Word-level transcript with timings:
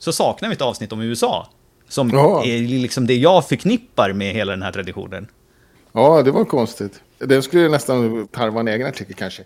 så 0.00 0.12
saknar 0.12 0.48
vi 0.48 0.54
ett 0.54 0.60
avsnitt 0.62 0.92
om 0.92 1.00
USA. 1.00 1.48
Som 1.88 2.10
Ja. 2.10 2.44
är 2.44 2.58
liksom 2.58 3.06
det 3.06 3.14
jag 3.14 3.48
förknippar 3.48 4.12
med 4.12 4.34
hela 4.34 4.52
den 4.52 4.62
här 4.62 4.72
traditionen. 4.72 5.26
Ja, 5.92 6.22
det 6.22 6.30
var 6.30 6.44
konstigt. 6.44 7.00
Den 7.18 7.42
skulle 7.42 7.68
nästan 7.68 8.28
tarva 8.32 8.60
en 8.60 8.68
egen 8.68 8.86
artikel 8.86 9.14
kanske. 9.14 9.42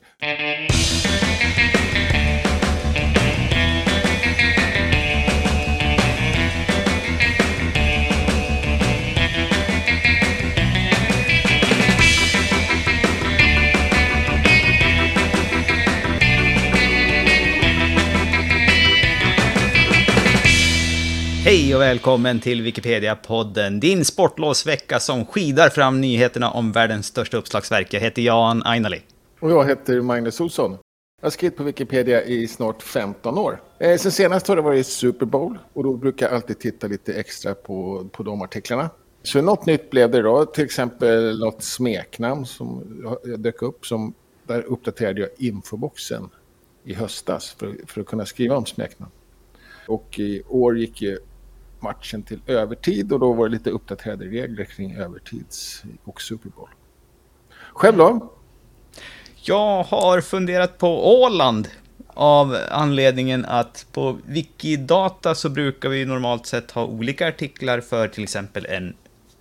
Hej 21.45 21.75
och 21.75 21.81
välkommen 21.81 22.41
till 22.41 22.63
Wikipedia-podden, 22.63 23.81
din 23.81 24.05
sportlovsvecka 24.05 25.01
som 25.01 25.27
skidar 25.27 25.69
fram 25.69 26.01
nyheterna 26.01 26.51
om 26.51 26.73
världens 26.73 27.07
största 27.07 27.37
uppslagsverk. 27.37 27.95
Jag 27.95 28.01
heter 28.01 28.23
Jan 28.23 28.63
Ainali. 28.63 29.03
Och 29.41 29.51
jag 29.51 29.69
heter 29.69 30.01
Magnus 30.01 30.41
Olsson. 30.41 30.71
Jag 31.21 31.27
har 31.27 31.31
skrivit 31.31 31.57
på 31.57 31.63
Wikipedia 31.63 32.25
i 32.25 32.49
snart 32.49 32.83
15 32.83 33.39
år. 33.39 33.61
Eh, 33.79 33.97
sen 33.97 34.13
senast 34.13 34.49
har 34.49 34.57
det 34.57 34.63
varit 34.63 34.87
Super 34.87 35.27
Bowl 35.27 35.59
och 35.73 35.85
då 35.85 35.97
brukar 35.97 36.27
jag 36.27 36.35
alltid 36.35 36.59
titta 36.59 36.87
lite 36.87 37.15
extra 37.15 37.55
på, 37.55 38.09
på 38.13 38.23
de 38.23 38.43
artiklarna. 38.43 38.91
Så 39.23 39.43
något 39.43 39.67
nytt 39.67 39.91
blev 39.91 40.11
det 40.11 40.23
då, 40.23 40.45
till 40.45 40.65
exempel 40.65 41.39
något 41.39 41.63
smeknamn 41.63 42.47
som 42.47 42.83
jag 43.25 43.41
dök 43.41 43.63
upp. 43.63 43.87
Som, 43.87 44.15
där 44.47 44.63
uppdaterade 44.63 45.21
jag 45.21 45.31
infoboxen 45.39 46.29
i 46.85 46.95
höstas 46.95 47.57
för, 47.59 47.77
för 47.87 48.01
att 48.01 48.07
kunna 48.07 48.27
skriva 48.27 48.57
om 48.57 48.67
smeknamn. 48.67 49.13
Och 49.87 50.19
i 50.19 50.43
år 50.49 50.79
gick 50.79 51.03
ju 51.03 51.19
matchen 51.85 52.23
till 52.23 52.41
övertid 52.47 53.13
och 53.13 53.21
då 53.21 53.33
var 53.33 53.49
det 53.49 53.53
lite 53.53 53.71
uppdaterade 53.71 54.25
regler 54.25 54.65
kring 54.65 54.97
övertids 54.97 55.83
och 56.05 56.23
Super 56.23 56.51
Bowl. 56.51 56.69
Själv 57.73 57.97
då? 57.97 58.33
Jag 59.43 59.83
har 59.83 60.21
funderat 60.21 60.79
på 60.79 61.23
Åland 61.23 61.69
av 62.15 62.57
anledningen 62.71 63.45
att 63.45 63.87
på 63.93 64.19
Wikidata 64.27 65.35
så 65.35 65.49
brukar 65.49 65.89
vi 65.89 66.05
normalt 66.05 66.47
sett 66.47 66.71
ha 66.71 66.85
olika 66.85 67.29
artiklar 67.29 67.81
för 67.81 68.09
till 68.09 68.23
exempel 68.23 68.67
en 68.67 68.95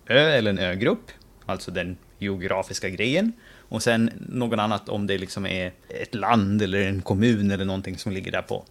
ö 0.08 0.30
eller 0.30 0.50
en 0.50 0.60
ögrupp, 0.60 1.12
alltså 1.46 1.72
den 1.72 1.98
geografiska 2.20 2.90
grejen. 2.90 3.34
Och 3.70 3.84
sen 3.84 4.12
något 4.30 4.60
annat 4.60 4.90
om 4.90 5.08
det 5.08 5.18
liksom 5.18 5.46
är 5.46 5.72
ett 5.90 6.16
land 6.16 6.62
eller 6.62 6.82
en 6.82 7.02
kommun 7.02 7.52
eller 7.52 7.66
någonting 7.66 7.98
som 7.98 8.12
ligger 8.12 8.32
där 8.32 8.42
på. 8.42 8.64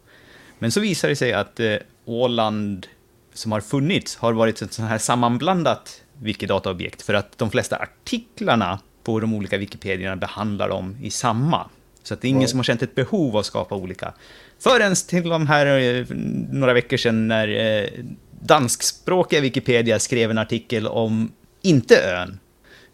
Men 0.58 0.72
så 0.72 0.80
visar 0.80 1.08
det 1.08 1.16
sig 1.16 1.32
att 1.32 1.60
eh, 1.60 1.76
Åland 2.04 2.86
som 3.34 3.52
har 3.52 3.60
funnits 3.60 4.16
har 4.16 4.32
varit 4.32 4.62
ett 4.62 4.72
sånt 4.72 4.88
här 4.88 4.98
sammanblandat 4.98 6.02
Wikidata-objekt 6.22 7.02
för 7.02 7.14
att 7.14 7.38
de 7.38 7.50
flesta 7.50 7.76
artiklarna 7.76 8.78
på 9.04 9.20
de 9.20 9.34
olika 9.34 9.58
Wikipedierna 9.58 10.16
behandlar 10.16 10.68
dem 10.68 10.96
i 11.02 11.10
samma. 11.10 11.68
Så 12.02 12.14
att 12.14 12.20
det 12.20 12.28
är 12.28 12.30
ingen 12.30 12.48
som 12.48 12.58
har 12.58 12.64
känt 12.64 12.82
ett 12.82 12.94
behov 12.94 13.30
av 13.30 13.36
att 13.36 13.46
skapa 13.46 13.74
olika. 13.74 14.12
Förrän 14.58 14.94
till 14.94 15.28
de 15.28 15.46
här 15.46 15.66
eh, 15.66 16.06
några 16.50 16.72
veckor 16.72 16.96
sedan 16.96 17.28
när 17.28 17.48
eh, 17.48 17.88
danskspråkiga 18.40 19.40
Wikipedia 19.40 19.98
skrev 19.98 20.30
en 20.30 20.38
artikel 20.38 20.86
om 20.86 21.32
inte 21.62 21.96
ön, 21.96 22.38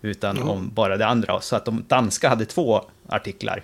utan 0.03 0.43
om 0.43 0.71
bara 0.75 0.97
det 0.97 1.07
andra. 1.07 1.41
Så 1.41 1.57
att 1.57 1.65
de 1.65 1.85
danska 1.89 2.29
hade 2.29 2.45
två 2.45 2.85
artiklar. 3.09 3.63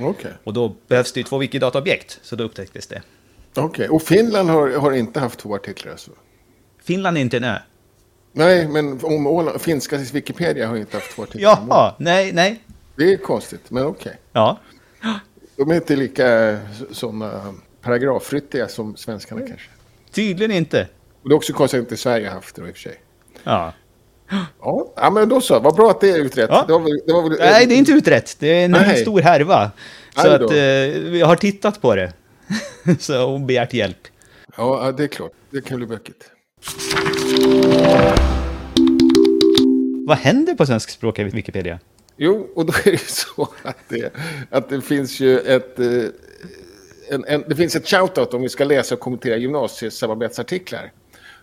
Okej. 0.00 0.32
Och 0.44 0.52
då 0.52 0.76
behövs 0.88 1.12
det 1.12 1.20
ju 1.20 1.24
två 1.24 1.38
Wikidata-objekt, 1.38 2.18
så 2.22 2.36
då 2.36 2.44
upptäcktes 2.44 2.86
det. 2.86 3.02
Okej, 3.56 3.88
och 3.88 4.02
Finland 4.02 4.50
har, 4.50 4.70
har 4.70 4.92
inte 4.92 5.20
haft 5.20 5.38
två 5.38 5.54
artiklar 5.54 5.92
alltså? 5.92 6.10
Finland 6.84 7.16
är 7.16 7.20
inte 7.20 7.36
en 7.36 7.44
ö. 7.44 7.56
Nej, 8.32 8.68
men 8.68 8.98
om 9.02 9.26
Åland, 9.26 9.60
finska 9.60 9.96
Wikipedia 9.96 10.68
har 10.68 10.76
inte 10.76 10.96
haft 10.96 11.10
två 11.16 11.22
artiklar. 11.22 11.42
Jaha, 11.68 11.94
nej, 11.98 12.32
nej. 12.32 12.60
Det 12.96 13.12
är 13.12 13.16
konstigt, 13.16 13.70
men 13.70 13.86
okej. 13.86 14.16
Ja, 14.32 14.58
De 15.56 15.70
är 15.70 15.74
inte 15.74 15.96
lika 15.96 16.58
sådana 16.90 17.54
paragrafryttiga 17.82 18.68
som 18.68 18.96
svenskarna 18.96 19.40
kanske. 19.46 19.68
tydligen 20.12 20.50
inte. 20.56 20.88
Och 21.22 21.28
det 21.28 21.32
är 21.32 21.36
också 21.36 21.52
konstigt 21.52 21.78
att 21.78 21.84
inte 21.84 21.96
Sverige 21.96 22.28
har 22.28 22.34
haft 22.34 22.54
det 22.56 22.62
då, 22.62 22.68
i 22.68 22.70
och 22.70 22.74
för 22.74 22.82
sig. 22.82 23.00
Ja. 23.44 23.72
Ja, 24.60 24.92
ja 24.96 25.10
men 25.10 25.28
då 25.28 25.40
så. 25.40 25.60
Vad 25.60 25.74
bra 25.74 25.90
att 25.90 26.00
det 26.00 26.10
är 26.10 26.18
utrett. 26.18 26.50
Ja. 26.52 26.64
Det 26.66 26.72
var, 26.72 26.80
väl- 26.80 27.00
det 27.06 27.12
var 27.12 27.22
väl, 27.22 27.38
Nej, 27.38 27.66
det 27.66 27.74
är 27.74 27.78
inte 27.78 27.92
utrett. 27.92 28.36
Det 28.38 28.48
är 28.48 28.64
en 28.64 28.70
Nej. 28.70 28.96
stor 29.02 29.20
härva. 29.20 29.70
Så 30.16 30.28
att 30.28 30.50
eh, 30.50 30.58
jag 31.16 31.26
har 31.26 31.36
tittat 31.36 31.80
på 31.82 31.94
det. 31.94 32.12
så, 32.98 33.30
och 33.32 33.40
begärt 33.40 33.74
hjälp. 33.74 33.98
Ja, 34.56 34.92
det 34.96 35.04
är 35.04 35.08
klart. 35.08 35.32
Det 35.50 35.60
kan 35.60 35.76
bli 35.76 35.86
bökigt. 35.86 36.30
Vad 40.06 40.16
händer 40.18 40.54
på 40.54 40.66
svenskspråkiga 40.66 41.26
Wikipedia? 41.26 41.78
Jo, 42.16 42.48
och 42.54 42.66
då 42.66 42.72
är 42.84 42.90
det 42.90 43.06
så 43.10 43.48
att 43.62 43.78
det, 43.88 44.12
att 44.50 44.68
det 44.68 44.80
finns 44.80 45.20
ju 45.20 45.38
ett... 45.38 45.78
eh, 45.78 46.04
En, 47.10 47.24
en, 47.24 47.44
det 47.48 47.56
finns 47.56 47.76
ett 47.76 47.88
shoutout 47.88 48.34
om 48.34 48.42
vi 48.42 48.48
ska 48.48 48.64
läsa 48.64 48.94
och 48.94 49.00
kommentera 49.00 49.36
gymnasiesamarbetsartiklar. 49.36 50.92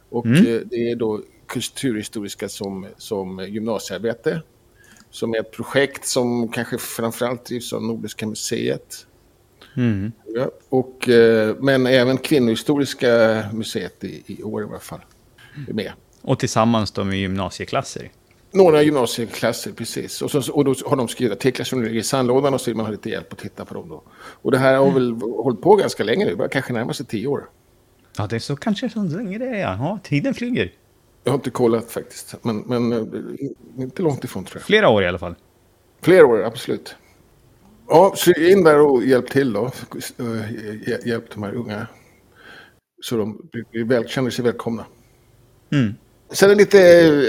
Och 0.09 0.25
eh, 0.27 0.61
det 0.65 0.91
är 0.91 0.95
då 0.95 1.21
kulturhistoriska 1.47 2.49
som, 2.49 2.87
som 2.97 3.45
gymnasiearbete. 3.49 4.41
Som 5.09 5.33
är 5.33 5.39
ett 5.39 5.51
projekt 5.51 6.07
som 6.07 6.47
kanske 6.47 6.77
framförallt 6.77 7.45
drivs 7.45 7.73
av 7.73 7.83
Nordiska 7.83 8.27
museet. 8.27 9.05
Ja, 10.25 10.51
och, 10.69 11.09
eh, 11.09 11.55
men 11.59 11.87
även 11.87 12.17
Kvinnohistoriska 12.17 13.43
museet 13.53 14.03
i, 14.03 14.23
i 14.27 14.43
år 14.43 14.61
i 14.61 14.65
alla 14.65 14.79
fall 14.79 14.99
är 15.69 15.73
med. 15.73 15.91
Och 16.21 16.39
tillsammans 16.39 16.91
då 16.91 17.03
med 17.03 17.17
gymnasieklasser. 17.17 18.11
Några 18.51 18.83
gymnasieklasser, 18.83 19.71
precis. 19.71 20.21
Och, 20.21 20.31
så, 20.31 20.53
och 20.53 20.65
då 20.65 20.75
har 20.85 20.95
de 20.95 21.07
skrivit 21.07 21.37
artiklar 21.37 21.63
som 21.63 21.83
ligger 21.83 21.99
i 21.99 22.03
sandlådan 22.03 22.53
och 22.53 22.61
så 22.61 22.71
vill 22.71 22.77
man 22.77 22.85
ha 22.85 22.91
lite 22.91 23.09
hjälp 23.09 23.33
att 23.33 23.39
titta 23.39 23.65
på 23.65 23.73
dem. 23.73 23.89
Då. 23.89 24.03
Och 24.17 24.51
det 24.51 24.57
här 24.57 24.77
har 24.77 24.91
väl 24.91 25.11
hållit 25.21 25.61
på 25.61 25.75
ganska 25.75 26.03
länge 26.03 26.25
nu, 26.25 26.47
kanske 26.51 26.73
närmar 26.73 26.93
sig 26.93 27.05
tio 27.05 27.27
år. 27.27 27.49
Ja, 28.17 28.27
det 28.27 28.35
är 28.35 28.39
så 28.39 28.55
kanske 28.55 28.89
så 28.89 29.03
länge 29.03 29.37
det 29.37 29.45
är. 29.45 29.59
Ja, 29.59 29.77
Ja, 29.79 29.99
tiden 30.03 30.33
flyger. 30.33 30.71
Jag 31.23 31.31
har 31.31 31.37
inte 31.37 31.49
kollat 31.49 31.91
faktiskt, 31.91 32.35
men, 32.41 32.57
men 32.57 32.93
eh, 32.93 33.83
inte 33.83 34.01
långt 34.01 34.23
ifrån 34.23 34.43
tror 34.45 34.57
jag. 34.59 34.65
Flera 34.65 34.89
år 34.89 35.03
i 35.03 35.07
alla 35.07 35.19
fall. 35.19 35.35
Flera 36.01 36.25
år, 36.25 36.43
absolut. 36.43 36.95
Ja, 37.93 38.13
så 38.15 38.31
in 38.31 38.63
där 38.63 38.79
och 38.79 39.03
hjälp 39.03 39.29
till 39.29 39.53
då. 39.53 39.65
Eh, 39.65 40.23
hj- 40.25 41.07
Hjälp 41.07 41.25
de 41.33 41.43
här 41.43 41.53
unga. 41.55 41.87
Så 43.01 43.17
de 43.17 43.49
väl, 43.85 44.07
känner 44.07 44.29
sig 44.29 44.45
välkomna. 44.45 44.85
Mm. 45.71 45.93
Sen 46.29 46.49
är 46.49 46.55
det 46.55 46.59
lite, 46.61 46.77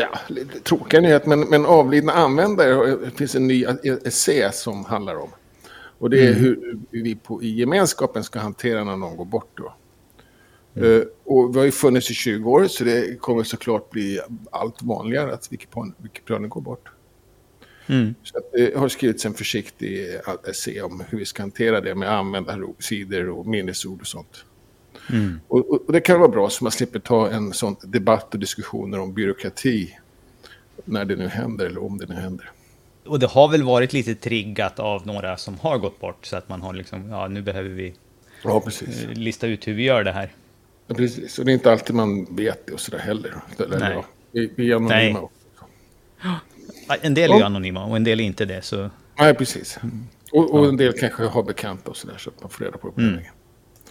ja, 0.00 0.18
lite 0.28 0.60
tråkiga 0.60 1.00
nyhet, 1.00 1.26
men, 1.26 1.40
men 1.40 1.66
avlidna 1.66 2.12
användare 2.12 2.96
det 3.04 3.10
finns 3.10 3.34
en 3.34 3.46
ny 3.46 3.64
essä 4.04 4.50
som 4.52 4.84
handlar 4.84 5.14
om. 5.14 5.28
Och 5.98 6.10
det 6.10 6.26
är 6.26 6.32
hur 6.32 6.78
vi 6.90 7.14
på, 7.16 7.42
i 7.42 7.48
gemenskapen 7.48 8.24
ska 8.24 8.38
hantera 8.38 8.84
när 8.84 8.96
någon 8.96 9.16
går 9.16 9.24
bort. 9.24 9.50
Då. 9.54 9.74
Eh, 10.86 11.02
och 11.24 11.54
vi 11.54 11.58
har 11.58 11.64
ju 11.64 11.70
funnits 11.72 12.10
i 12.10 12.14
20 12.14 12.50
år, 12.50 12.64
så 12.66 12.84
det 12.84 13.20
kommer 13.20 13.42
såklart 13.44 13.90
bli 13.90 14.20
allt 14.50 14.82
vanligare 14.82 15.32
att 15.34 15.52
Wikipedia 15.52 16.48
går 16.48 16.60
bort. 16.60 16.88
Mm. 17.92 18.14
Så 18.22 18.38
att 18.38 18.53
det 18.53 18.76
har 18.76 18.88
skrivits 18.88 19.26
en 19.26 19.34
försiktig 19.34 20.08
essä 20.48 20.82
om 20.82 21.04
hur 21.08 21.19
vi 21.19 21.25
ska 21.25 21.42
hantera 21.42 21.80
det 21.80 21.94
med 21.94 22.12
användarsidor 22.12 23.28
och 23.28 23.47
minnesord 23.47 24.00
och 24.00 24.06
sånt. 24.06 24.44
Mm. 25.10 25.41
Och, 25.48 25.70
och, 25.70 25.92
det 25.92 26.00
kan 26.00 26.20
vara 26.20 26.28
bra 26.28 26.50
så 26.50 26.64
man 26.64 26.72
slipper 26.72 26.98
ta 26.98 27.30
en 27.30 27.53
sån 27.53 27.76
debatt 27.82 28.34
och 28.34 28.41
diskussioner 28.41 29.00
om 29.00 29.14
byråkrati 29.14 29.98
när 30.84 31.04
det 31.04 31.16
nu 31.16 31.28
händer 31.28 31.66
eller 31.66 31.84
om 31.84 31.98
det 31.98 32.06
nu 32.06 32.14
händer. 32.14 32.50
Och 33.04 33.19
det 33.19 33.26
har 33.26 33.48
väl 33.48 33.62
varit 33.62 33.92
lite 33.92 34.14
triggat 34.14 34.78
av 34.78 35.06
några 35.06 35.36
som 35.36 35.59
har 35.59 35.78
gått 35.78 36.00
bort. 36.00 36.26
Så 36.26 36.36
att 36.36 36.48
man 36.48 36.62
har 36.62 36.72
liksom, 36.72 37.09
ja 37.10 37.28
nu 37.28 37.42
behöver 37.42 37.69
vi 37.70 37.94
Ja, 38.44 38.62
eh, 38.82 39.12
lista 39.12 39.47
ut 39.47 39.69
hur 39.69 39.74
vi 39.74 39.82
gör 39.82 40.04
det 40.04 40.12
här. 40.12 40.32
Ja, 40.86 40.94
precis. 40.94 41.38
Och 41.38 41.44
det 41.44 41.50
är 41.50 41.54
inte 41.54 41.72
alltid 41.72 41.97
man 41.97 42.36
vet 42.36 42.66
det 42.66 42.72
och 42.72 42.80
sådär 42.80 42.98
heller. 42.98 43.34
Eller, 43.59 43.78
Nej. 43.78 43.92
Ja, 43.94 44.04
vi, 44.33 44.53
vi 44.56 44.71
är 44.71 44.77
anonyma. 44.77 44.94
Nej. 44.94 45.16
också. 45.16 45.65
En 47.02 47.14
del 47.14 47.30
är 47.32 47.36
ju 47.36 47.42
anonyma 47.42 47.84
och 47.84 47.96
en 47.96 48.04
del 48.04 48.20
är 48.20 48.24
inte 48.24 48.44
det. 48.44 48.62
Så 48.62 48.90
Nej, 49.18 49.34
precis. 49.34 49.78
Och, 50.32 50.54
och 50.54 50.66
en 50.66 50.76
del 50.76 50.92
kanske 50.92 51.24
har 51.24 51.42
bekanta 51.42 51.90
och 51.90 51.96
sådär 51.96 52.14
så 52.18 52.30
att 52.30 52.40
man 52.40 52.50
får 52.50 52.64
reda 52.64 52.78
på 52.78 52.88
det 52.88 52.94
på 52.94 53.00
Mm. 53.00 53.20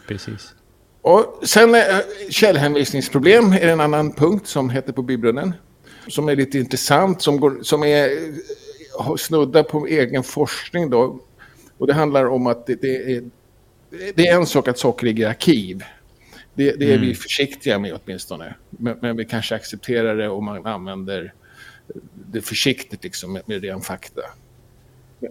precis. 0.07 0.53
Och 1.01 1.39
sen 1.43 1.75
eh, 1.75 1.81
källhänvisningsproblem 2.29 3.53
är 3.53 3.67
en 3.67 3.79
annan 3.81 4.13
punkt 4.13 4.47
som 4.47 4.69
heter 4.69 4.93
på 4.93 5.01
bybrunnen. 5.01 5.53
Som 6.07 6.29
är 6.29 6.35
lite 6.35 6.57
intressant, 6.59 7.21
som, 7.21 7.39
går, 7.39 7.59
som 7.63 7.83
är 7.83 8.09
eh, 8.99 9.15
snuddar 9.15 9.63
på 9.63 9.88
egen 9.88 10.23
forskning 10.23 10.89
då. 10.89 11.19
Och 11.77 11.88
det 11.88 11.93
handlar 11.93 12.25
om 12.25 12.47
att 12.47 12.65
det, 12.67 12.81
det, 12.81 13.15
är, 13.15 13.23
det 14.15 14.27
är 14.27 14.35
en 14.35 14.45
sak 14.45 14.67
att 14.67 14.79
saker 14.79 15.05
ligger 15.05 15.23
i 15.23 15.27
arkiv. 15.27 15.83
Det, 16.53 16.71
det 16.71 16.93
är 16.93 16.97
vi 16.97 17.15
försiktiga 17.15 17.79
med 17.79 17.99
åtminstone. 18.03 18.55
Men, 18.69 18.97
men 19.01 19.17
vi 19.17 19.25
kanske 19.25 19.55
accepterar 19.55 20.15
det 20.15 20.29
och 20.29 20.43
man 20.43 20.65
använder 20.65 21.33
det 22.13 22.42
försiktigt 22.42 23.04
liksom 23.04 23.33
med, 23.33 23.42
med 23.45 23.63
ren 23.63 23.81
fakta. 23.81 24.22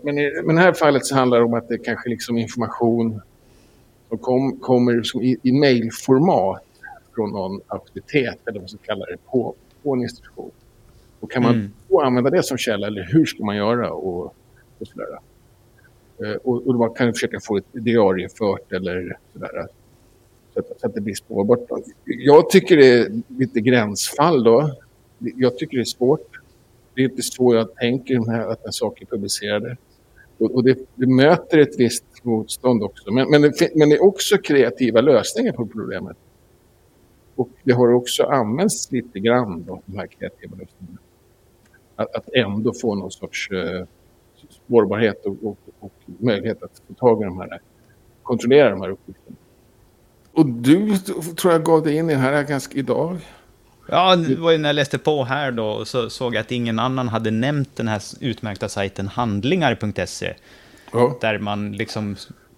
Men, 0.03 0.19
i, 0.19 0.43
men 0.45 0.57
det 0.57 0.63
här 0.63 0.73
fallet 0.73 1.07
så 1.07 1.15
handlar 1.15 1.39
det 1.39 1.45
om 1.45 1.55
att 1.55 1.69
det 1.69 1.79
kanske 1.79 2.09
liksom 2.09 2.39
information 2.39 3.21
som 4.09 4.19
kom, 4.19 4.59
kommer 4.59 5.03
som 5.03 5.23
i, 5.23 5.37
i 5.43 5.53
mailformat 5.53 6.65
från 7.15 7.31
någon 7.31 7.61
auktoritet 7.67 8.39
eller 8.45 8.53
vad 8.53 8.63
man 8.63 8.69
ska 8.69 8.79
kalla 8.79 9.07
det 9.07 9.17
på, 9.31 9.55
på 9.83 9.95
en 9.95 10.03
institution. 10.03 10.51
Och 11.21 11.31
kan 11.31 11.43
man 11.43 11.55
mm. 11.55 11.73
då 11.89 12.01
använda 12.01 12.31
det 12.31 12.43
som 12.43 12.59
källa 12.59 12.87
eller 12.87 13.09
hur 13.13 13.25
ska 13.25 13.45
man 13.45 13.57
göra 13.57 13.93
och, 13.93 14.25
och 14.79 14.87
sådär. 14.87 15.19
Eh, 16.25 16.37
och, 16.37 16.67
och 16.67 16.75
man 16.75 16.95
kan 16.95 17.13
försöka 17.13 17.41
få 17.41 17.57
ett 17.57 17.65
diariefört 17.73 18.73
eller 18.73 19.19
sådär. 19.33 19.67
Så 20.55 20.61
att, 20.61 20.81
så 20.81 20.87
att 20.87 20.95
det 20.95 21.01
blir 21.01 21.15
spårbart. 21.15 21.69
Jag 22.05 22.51
tycker 22.51 22.77
det 22.77 22.93
är 22.93 23.23
lite 23.29 23.61
gränsfall 23.61 24.45
då. 24.45 24.77
Jag 25.19 25.59
tycker 25.59 25.77
det 25.77 25.83
är 25.83 25.85
svårt. 25.85 26.30
Det 26.95 27.01
är 27.01 27.05
inte 27.05 27.23
så 27.23 27.55
jag 27.55 27.75
tänker 27.75 28.33
att 28.51 28.67
en 28.67 28.73
sak 28.73 29.03
är 29.03 29.07
publicerade. 29.07 29.77
Och, 30.39 30.55
och 30.55 30.65
det, 30.65 30.79
det, 30.95 31.07
möter 31.07 31.59
ett 31.59 31.79
visst 31.79 32.05
motstånd 32.23 32.83
också. 32.83 33.11
Men, 33.13 33.31
men, 33.31 33.43
det, 33.43 33.71
men 33.75 33.89
det 33.89 33.97
är 33.97 34.05
också 34.05 34.39
kreativa 34.39 35.01
lösningar 35.01 35.53
på 35.53 35.67
problemet. 35.67 36.17
Och 37.35 37.49
det 37.63 37.73
har 37.73 37.93
också 37.93 38.23
använts 38.23 38.93
lite 38.93 39.21
grann 39.21 39.65
då, 39.67 39.83
de 39.87 39.99
här 39.99 40.07
kreativa 40.07 40.57
lösningarna. 40.57 40.99
Att, 41.97 42.15
att 42.15 42.29
ändå 42.35 42.73
få 42.73 42.95
någon 42.95 43.11
sorts 43.11 43.51
uh, 43.51 43.85
spårbarhet 44.51 45.27
och, 45.27 45.37
och, 45.43 45.59
och, 45.81 45.93
möjlighet 46.07 46.63
att 46.63 46.83
få 46.89 46.95
tag 46.95 47.23
i 47.23 47.25
de 47.25 47.39
här, 47.39 47.61
kontrollera 48.23 48.71
de 48.71 48.81
här 48.81 48.91
uppgifterna. 48.91 49.37
Och 50.33 50.47
du 50.47 50.99
tror 51.37 51.53
jag 51.53 51.65
gav 51.65 51.83
dig 51.83 51.97
in 51.97 52.11
i 52.11 52.13
det 52.13 52.19
här 52.19 52.43
ganska 52.43 52.79
idag. 52.79 53.19
Ja, 53.91 54.17
det 54.17 54.35
var 54.35 54.51
ju 54.51 54.59
när 54.59 54.69
jag 54.69 54.77
läste 54.77 54.99
på 54.99 55.25
här 55.25 55.53
då 55.53 55.67
och 55.67 55.89
så 55.89 56.11
såg 56.11 56.35
jag 56.35 56.41
att 56.41 56.53
ingen 56.53 56.79
annan 56.79 57.09
hade 57.09 57.31
nämnt 57.31 57.77
den 57.77 57.89
här 57.89 58.03
utmärkta 58.21 58.69
sajten 58.69 59.09
handlingar.se. 59.09 60.35
Ja. 60.93 61.19
Där 61.21 61.39
man 61.39 61.73
liksom 61.73 62.17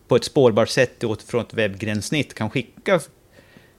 på 0.08 0.17
ett 0.17 0.25
spårbart 0.25 0.69
sätt 0.69 1.05
från 1.26 1.40
ett 1.40 1.55
webbgränssnitt 1.55 2.34
kan 2.34 2.50
skicka 2.50 3.00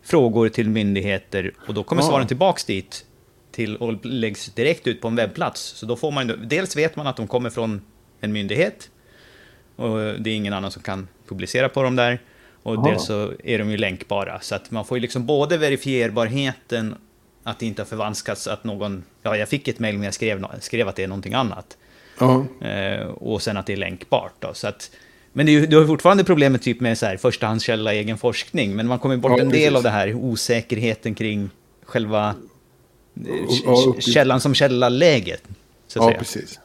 frågor 0.03 0.49
till 0.49 0.69
myndigheter 0.69 1.53
och 1.67 1.73
då 1.73 1.83
kommer 1.83 2.01
ja. 2.01 2.07
svaren 2.09 2.27
tillbaks 2.27 2.65
dit 2.65 3.05
till 3.51 3.77
och 3.77 4.05
läggs 4.05 4.45
direkt 4.45 4.87
ut 4.87 5.01
på 5.01 5.07
en 5.07 5.15
webbplats. 5.15 5.61
Så 5.61 5.85
då 5.85 5.95
får 5.95 6.11
man 6.11 6.47
dels 6.47 6.77
vet 6.77 6.95
man 6.95 7.07
att 7.07 7.17
de 7.17 7.27
kommer 7.27 7.49
från 7.49 7.81
en 8.19 8.33
myndighet 8.33 8.89
och 9.75 9.97
det 9.97 10.29
är 10.29 10.35
ingen 10.35 10.53
annan 10.53 10.71
som 10.71 10.81
kan 10.83 11.07
publicera 11.27 11.69
på 11.69 11.83
dem 11.83 11.95
där. 11.95 12.19
Och 12.63 12.75
Aha. 12.75 12.89
dels 12.89 13.05
så 13.05 13.33
är 13.43 13.59
de 13.59 13.71
ju 13.71 13.77
länkbara, 13.77 14.39
så 14.39 14.55
att 14.55 14.71
man 14.71 14.85
får 14.85 14.97
ju 14.97 15.01
liksom 15.01 15.25
både 15.25 15.57
verifierbarheten 15.57 16.95
att 17.43 17.59
det 17.59 17.65
inte 17.65 17.81
har 17.81 17.87
förvanskats, 17.87 18.47
att 18.47 18.63
någon... 18.63 19.03
Ja, 19.21 19.37
jag 19.37 19.49
fick 19.49 19.67
ett 19.67 19.79
mejl 19.79 19.95
men 19.95 20.03
jag 20.03 20.13
skrev, 20.13 20.45
skrev 20.59 20.87
att 20.87 20.95
det 20.95 21.03
är 21.03 21.07
någonting 21.07 21.33
annat. 21.33 21.77
Eh, 22.61 23.07
och 23.07 23.41
sen 23.41 23.57
att 23.57 23.65
det 23.65 23.73
är 23.73 23.77
länkbart. 23.77 24.33
Då, 24.39 24.53
så 24.53 24.67
att, 24.67 24.91
men 25.33 25.47
ju, 25.47 25.65
du 25.65 25.77
har 25.77 25.87
fortfarande 25.87 26.23
problemet 26.23 26.61
typ 26.61 26.79
med 26.79 26.97
så 26.97 27.05
här, 27.05 27.17
förstahandskälla 27.17 27.93
egen 27.93 28.17
forskning, 28.17 28.75
men 28.75 28.87
man 28.87 28.99
kommer 28.99 29.17
bort 29.17 29.31
ja, 29.37 29.43
en 29.43 29.49
del 29.49 29.75
av 29.75 29.83
det 29.83 29.89
här 29.89 30.13
osäkerheten 30.13 31.15
kring 31.15 31.49
själva 31.85 32.35
ja, 33.65 33.95
källan 33.99 34.41
som 34.41 34.53
källa-läget. 34.53 35.43
Ja, 35.93 36.07
säga. 36.07 36.17
precis. 36.17 36.59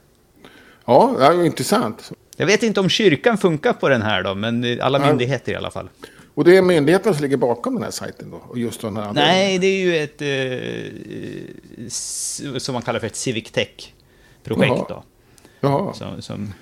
Ja, 0.85 1.15
det 1.19 1.25
är 1.25 1.45
intressant. 1.45 2.13
Jag 2.37 2.47
vet 2.47 2.63
inte 2.63 2.81
om 2.81 2.89
kyrkan 2.89 3.39
funkar 3.39 3.73
på 3.73 3.89
den 3.89 4.03
här 4.03 4.23
då, 4.23 4.35
men 4.35 4.81
alla 4.81 4.99
myndigheter 4.99 5.53
i 5.53 5.55
alla 5.55 5.71
fall. 5.71 5.89
Och 6.39 6.45
det 6.45 6.57
är 6.57 6.63
myndigheten 6.63 7.15
som 7.15 7.23
ligger 7.23 7.37
bakom 7.37 7.75
den 7.75 7.83
här 7.83 7.91
sajten 7.91 8.31
då? 8.31 8.37
Och 8.49 8.59
just 8.59 8.81
den 8.81 8.97
här 8.97 9.13
Nej, 9.13 9.59
det 9.59 9.67
är 9.67 9.79
ju 9.79 9.97
ett, 9.97 10.23
eh, 11.83 12.59
som 12.59 12.73
man 12.73 12.83
kallar 12.83 13.01
för 13.01 13.07
ett 13.07 13.17
Civic 13.17 13.51
Tech-projekt 13.51 14.75
Jaha. 14.77 14.87
då. 14.89 15.03
Jaha. 15.61 15.95
Som, 15.95 16.23
som, 16.23 16.55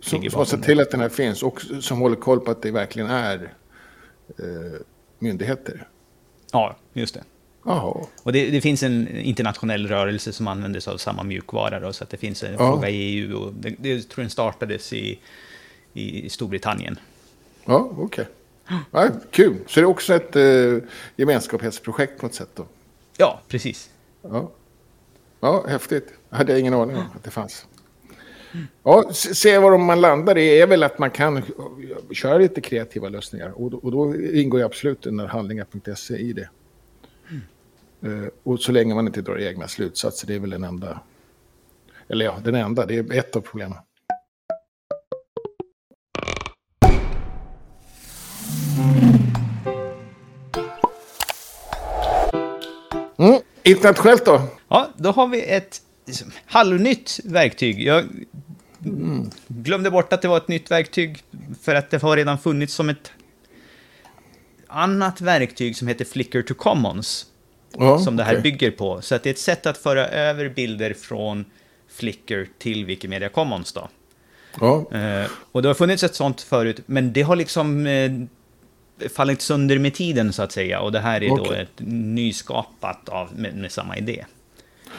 som, 0.00 0.30
som 0.30 0.46
ser 0.46 0.58
till 0.58 0.80
att 0.80 0.90
den 0.90 1.00
här 1.00 1.08
finns 1.08 1.42
och 1.42 1.62
som 1.80 2.00
håller 2.00 2.16
koll 2.16 2.40
på 2.40 2.50
att 2.50 2.62
det 2.62 2.70
verkligen 2.70 3.10
är 3.10 3.52
eh, 4.38 4.80
myndigheter? 5.18 5.88
Ja, 6.52 6.76
just 6.92 7.14
det. 7.14 7.22
Jaha. 7.64 8.06
Och 8.22 8.32
det, 8.32 8.50
det, 8.50 8.60
finns 8.60 8.82
en 8.82 9.08
internationell 9.08 9.88
rörelse 9.88 10.32
som 10.32 10.48
använder 10.48 10.80
sig 10.80 10.92
av 10.92 10.96
samma 10.96 11.22
mjukvara. 11.22 11.80
Då, 11.80 11.92
så 11.92 12.04
att 12.04 12.10
det 12.10 12.16
finns 12.16 12.42
en 12.42 12.52
ja. 12.52 12.58
fråga 12.58 12.88
i 12.88 12.96
EU 12.96 13.38
och 13.38 13.52
det, 13.52 13.74
det 13.78 14.08
tror 14.08 14.24
jag 14.24 14.32
startades 14.32 14.92
i, 14.92 15.18
i 15.92 16.28
Storbritannien. 16.30 16.98
Ja, 17.64 17.88
okej. 17.92 18.04
Okay. 18.04 18.24
Ja, 18.90 19.08
kul. 19.30 19.56
Så 19.66 19.80
det 19.80 19.84
är 19.84 19.88
också 19.88 20.14
ett 20.14 20.36
eh, 20.36 20.88
gemenskapsprojekt 21.16 22.20
på 22.20 22.26
något 22.26 22.34
sätt 22.34 22.48
då? 22.54 22.66
Ja, 23.16 23.40
precis. 23.48 23.90
Ja, 24.22 24.50
ja 25.40 25.66
häftigt. 25.68 26.12
Jag 26.30 26.36
hade 26.36 26.60
ingen 26.60 26.74
aning 26.74 26.96
om 26.96 27.02
att 27.16 27.24
det 27.24 27.30
fanns. 27.30 27.66
Ja, 28.82 29.10
se 29.12 29.58
var 29.58 29.78
man 29.78 30.00
landar 30.00 30.38
i 30.38 30.60
är 30.60 30.66
väl 30.66 30.82
att 30.82 30.98
man 30.98 31.10
kan 31.10 31.42
köra 32.12 32.38
lite 32.38 32.60
kreativa 32.60 33.08
lösningar. 33.08 33.50
Och 33.50 33.70
då, 33.70 33.76
och 33.76 33.92
då 33.92 34.16
ingår 34.16 34.60
ju 34.60 34.66
absolut 34.66 35.02
den 35.02 35.20
här 35.20 35.26
handlingar.se 35.26 36.16
i 36.16 36.32
det. 36.32 36.48
Mm. 38.02 38.30
Och 38.42 38.60
så 38.60 38.72
länge 38.72 38.94
man 38.94 39.06
inte 39.06 39.22
drar 39.22 39.38
egna 39.38 39.68
slutsatser, 39.68 40.26
det 40.26 40.34
är 40.34 40.38
väl 40.38 40.50
den 40.50 40.64
enda. 40.64 41.00
Eller 42.08 42.24
ja, 42.24 42.38
den 42.44 42.54
enda, 42.54 42.86
det 42.86 42.98
är 42.98 43.14
ett 43.14 43.36
av 43.36 43.40
problemen. 43.40 43.78
Internationellt 53.68 54.24
då? 54.24 54.42
Ja, 54.68 54.90
då 54.96 55.10
har 55.10 55.26
vi 55.26 55.42
ett 55.42 55.80
halvnytt 56.46 57.20
verktyg. 57.24 57.82
Jag 57.82 58.04
glömde 59.48 59.90
bort 59.90 60.12
att 60.12 60.22
det 60.22 60.28
var 60.28 60.36
ett 60.36 60.48
nytt 60.48 60.70
verktyg 60.70 61.24
för 61.62 61.74
att 61.74 61.90
det 61.90 62.02
har 62.02 62.16
redan 62.16 62.38
funnits 62.38 62.74
som 62.74 62.88
ett 62.88 63.12
annat 64.66 65.20
verktyg 65.20 65.76
som 65.76 65.88
heter 65.88 66.04
Flickr 66.04 66.42
to 66.42 66.54
Commons. 66.54 67.26
Ja, 67.78 67.98
som 67.98 68.16
det 68.16 68.24
här 68.24 68.32
okay. 68.32 68.42
bygger 68.42 68.70
på. 68.70 69.02
Så 69.02 69.14
att 69.14 69.22
det 69.22 69.28
är 69.28 69.34
ett 69.34 69.38
sätt 69.38 69.66
att 69.66 69.78
föra 69.78 70.08
över 70.08 70.48
bilder 70.48 70.94
från 70.94 71.44
Flickr 71.88 72.48
till 72.58 72.84
Wikimedia 72.84 73.28
Commons. 73.28 73.72
Då. 73.72 73.88
Ja. 74.60 74.98
Eh, 74.98 75.30
och 75.52 75.62
det 75.62 75.68
har 75.68 75.74
funnits 75.74 76.02
ett 76.02 76.14
sånt 76.14 76.40
förut, 76.40 76.80
men 76.86 77.12
det 77.12 77.22
har 77.22 77.36
liksom 77.36 77.86
eh, 77.86 78.12
fallit 79.14 79.42
sönder 79.42 79.78
med 79.78 79.94
tiden 79.94 80.32
så 80.32 80.42
att 80.42 80.52
säga. 80.52 80.80
Och 80.80 80.92
det 80.92 81.00
här 81.00 81.22
är 81.22 81.30
okay. 81.30 81.44
då 81.44 81.52
ett 81.52 81.80
nyskapat 81.92 83.08
av, 83.08 83.28
med, 83.36 83.56
med 83.56 83.72
samma 83.72 83.96
idé. 83.96 84.24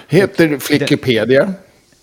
Heter 0.07 0.57
Flickipedia? 0.59 1.53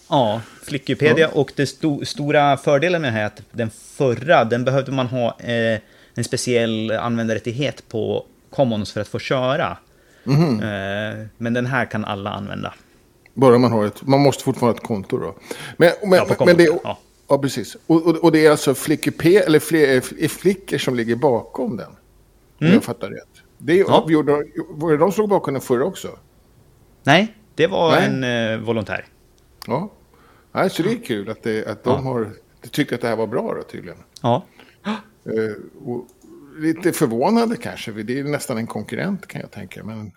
Ja, 0.08 0.40
Flickipedia. 0.62 1.28
Och 1.28 1.52
den 1.56 1.66
sto, 1.66 2.04
stora 2.04 2.56
fördelen 2.56 3.02
med 3.02 3.12
det 3.12 3.16
här 3.16 3.22
är 3.22 3.26
att 3.26 3.42
den 3.50 3.70
förra, 3.70 4.44
den 4.44 4.64
behövde 4.64 4.92
man 4.92 5.06
ha 5.06 5.36
eh, 5.40 5.80
en 6.14 6.24
speciell 6.24 6.90
användarrättighet 6.90 7.88
på 7.88 8.26
Commons 8.50 8.92
för 8.92 9.00
att 9.00 9.08
få 9.08 9.18
köra. 9.18 9.76
Mm. 10.26 10.60
Eh, 10.60 11.26
men 11.38 11.54
den 11.54 11.66
här 11.66 11.84
kan 11.84 12.04
alla 12.04 12.30
använda. 12.30 12.74
Bara 13.34 13.58
man 13.58 13.72
har 13.72 13.86
ett, 13.86 14.02
man 14.02 14.20
måste 14.20 14.44
fortfarande 14.44 14.72
ha 14.72 14.82
ett 14.82 14.86
konto 14.86 15.18
då. 15.18 15.34
Men, 15.76 15.90
men, 16.02 16.18
ja, 16.28 16.44
men 16.46 16.56
det, 16.56 16.68
ja. 16.84 16.98
Ja, 17.28 17.38
precis. 17.38 17.76
Och, 17.86 18.06
och, 18.06 18.16
och, 18.16 18.32
det 18.32 18.46
är 18.46 18.50
alltså 18.50 18.74
Flickipedia, 18.74 19.42
eller 19.42 20.28
Flickr 20.28 20.78
som 20.78 20.94
ligger 20.94 21.16
bakom 21.16 21.76
den. 21.76 21.96
Mm. 22.60 22.74
jag 22.74 22.84
fattar 22.84 23.10
rätt. 23.10 23.42
Det 23.58 23.72
är, 23.72 23.78
ja. 23.78 24.06
var 24.68 24.90
det 24.92 24.96
de 24.96 25.12
som 25.12 25.22
låg 25.22 25.30
bakom 25.30 25.54
den 25.54 25.60
förra 25.60 25.84
också? 25.84 26.18
Nej, 27.02 27.36
det 27.54 27.66
var 27.66 27.90
Nej. 27.90 28.06
en 28.06 28.24
eh, 28.54 28.58
volontär. 28.66 29.06
Ja, 29.66 29.90
Nej, 30.52 30.70
så 30.70 30.82
det 30.82 30.92
är 30.92 31.04
kul 31.04 31.30
att, 31.30 31.42
det, 31.42 31.66
att 31.66 31.84
de 31.84 32.04
ja. 32.04 32.10
har 32.10 32.32
tycker 32.70 32.94
att 32.94 33.00
det 33.00 33.08
här 33.08 33.16
var 33.16 33.26
bra 33.26 33.54
då 33.54 33.62
tydligen. 33.62 33.98
Ja. 34.22 34.46
Uh, 35.28 36.02
lite 36.58 36.92
förvånande 36.92 37.56
kanske, 37.56 37.92
det 37.92 38.18
är 38.18 38.24
nästan 38.24 38.58
en 38.58 38.66
konkurrent 38.66 39.26
kan 39.26 39.40
jag 39.40 39.50
tänka. 39.50 39.84
Men... 39.84 40.12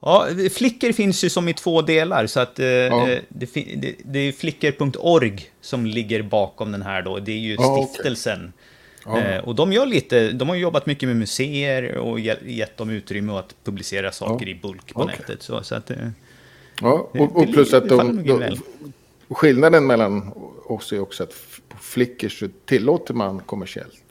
Ja, 0.00 0.28
Flickr 0.52 0.92
finns 0.92 1.24
ju 1.24 1.30
som 1.30 1.48
i 1.48 1.54
två 1.54 1.82
delar, 1.82 2.26
så 2.26 2.40
att 2.40 2.58
eh, 2.58 2.66
ja. 2.66 3.08
Eh, 3.08 3.18
det, 3.28 3.54
det, 3.54 3.94
det, 4.04 4.18
är 4.18 4.32
flickr.org 4.32 5.50
som 5.60 5.86
ligger 5.86 6.22
bakom 6.22 6.72
den 6.72 6.82
här 6.82 7.02
då. 7.02 7.18
Det 7.18 7.32
är 7.32 7.38
ju 7.38 7.56
stiftelsen. 7.56 8.52
Okay. 9.06 9.22
Ja. 9.22 9.36
Eh, 9.36 9.44
och 9.44 9.54
de 9.54 9.72
gör 9.72 9.86
lite, 9.86 10.32
de 10.32 10.48
har 10.48 10.56
jobbat 10.56 10.86
mycket 10.86 11.08
med 11.08 11.16
museer 11.16 11.96
och 11.96 12.20
gett 12.20 12.76
dem 12.76 12.90
utrymme 12.90 13.32
att 13.32 13.54
publicera 13.64 14.12
saker 14.12 14.46
ja. 14.46 14.52
i 14.52 14.54
bulk 14.54 14.94
på 14.94 15.02
okay. 15.02 15.16
nätet. 15.18 15.42
Så, 15.42 15.62
så 15.62 15.74
att, 15.74 15.90
eh, 15.90 15.96
ja, 16.80 17.10
och, 17.12 17.36
och 17.36 17.52
plus 17.52 17.74
att 17.74 17.88
de, 17.88 18.26
de, 18.26 18.56
skillnaden 19.28 19.86
mellan 19.86 20.32
oss 20.66 20.92
är 20.92 21.00
också 21.00 21.22
att 21.22 21.34
på 21.68 21.76
Flickr 21.76 22.28
så 22.28 22.48
tillåter 22.64 23.14
man 23.14 23.40
kommersiellt 23.40 24.02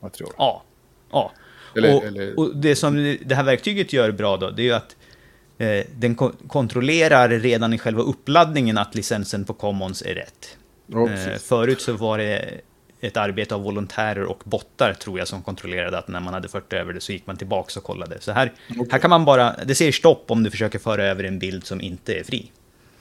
material. 0.00 0.32
Ja, 0.38 0.62
ja. 1.10 1.32
Eller, 1.76 1.96
och, 1.96 2.04
eller... 2.04 2.38
och, 2.38 2.56
det 2.56 2.76
som 2.76 3.16
det 3.24 3.34
här 3.34 3.44
verktyget 3.44 3.92
gör 3.92 4.10
bra 4.10 4.36
då, 4.36 4.50
det 4.50 4.62
är 4.62 4.64
ju 4.64 4.72
att 4.72 4.96
den 5.96 6.14
ko 6.14 6.32
kontrollerar 6.48 7.28
redan 7.28 7.72
i 7.72 7.78
själva 7.78 8.02
uppladdningen 8.02 8.78
att 8.78 8.94
licensen 8.94 9.44
på 9.44 9.52
Commons 9.52 10.02
är 10.02 10.14
rätt. 10.14 10.56
Ja, 10.86 11.10
eh, 11.10 11.38
förut 11.38 11.80
så 11.80 11.92
var 11.92 12.18
det 12.18 12.60
ett 13.00 13.16
arbete 13.16 13.54
av 13.54 13.62
volontärer 13.62 14.24
och 14.24 14.42
bottar 14.44 14.92
tror 14.92 15.18
jag 15.18 15.28
som 15.28 15.42
kontrollerade 15.42 15.98
att 15.98 16.08
när 16.08 16.20
man 16.20 16.34
hade 16.34 16.48
fört 16.48 16.72
över 16.72 16.92
det 16.92 17.00
så 17.00 17.12
gick 17.12 17.26
man 17.26 17.36
tillbaka 17.36 17.80
och 17.80 17.84
kollade. 17.84 18.20
Så 18.20 18.32
här, 18.32 18.52
okay. 18.70 18.86
här 18.90 18.98
kan 18.98 19.10
man 19.10 19.24
bara, 19.24 19.56
det 19.64 19.74
säger 19.74 19.92
stopp 19.92 20.30
om 20.30 20.42
du 20.42 20.50
försöker 20.50 20.78
föra 20.78 21.04
över 21.04 21.24
en 21.24 21.38
bild 21.38 21.66
som 21.66 21.80
inte 21.80 22.14
är 22.14 22.24
fri. 22.24 22.50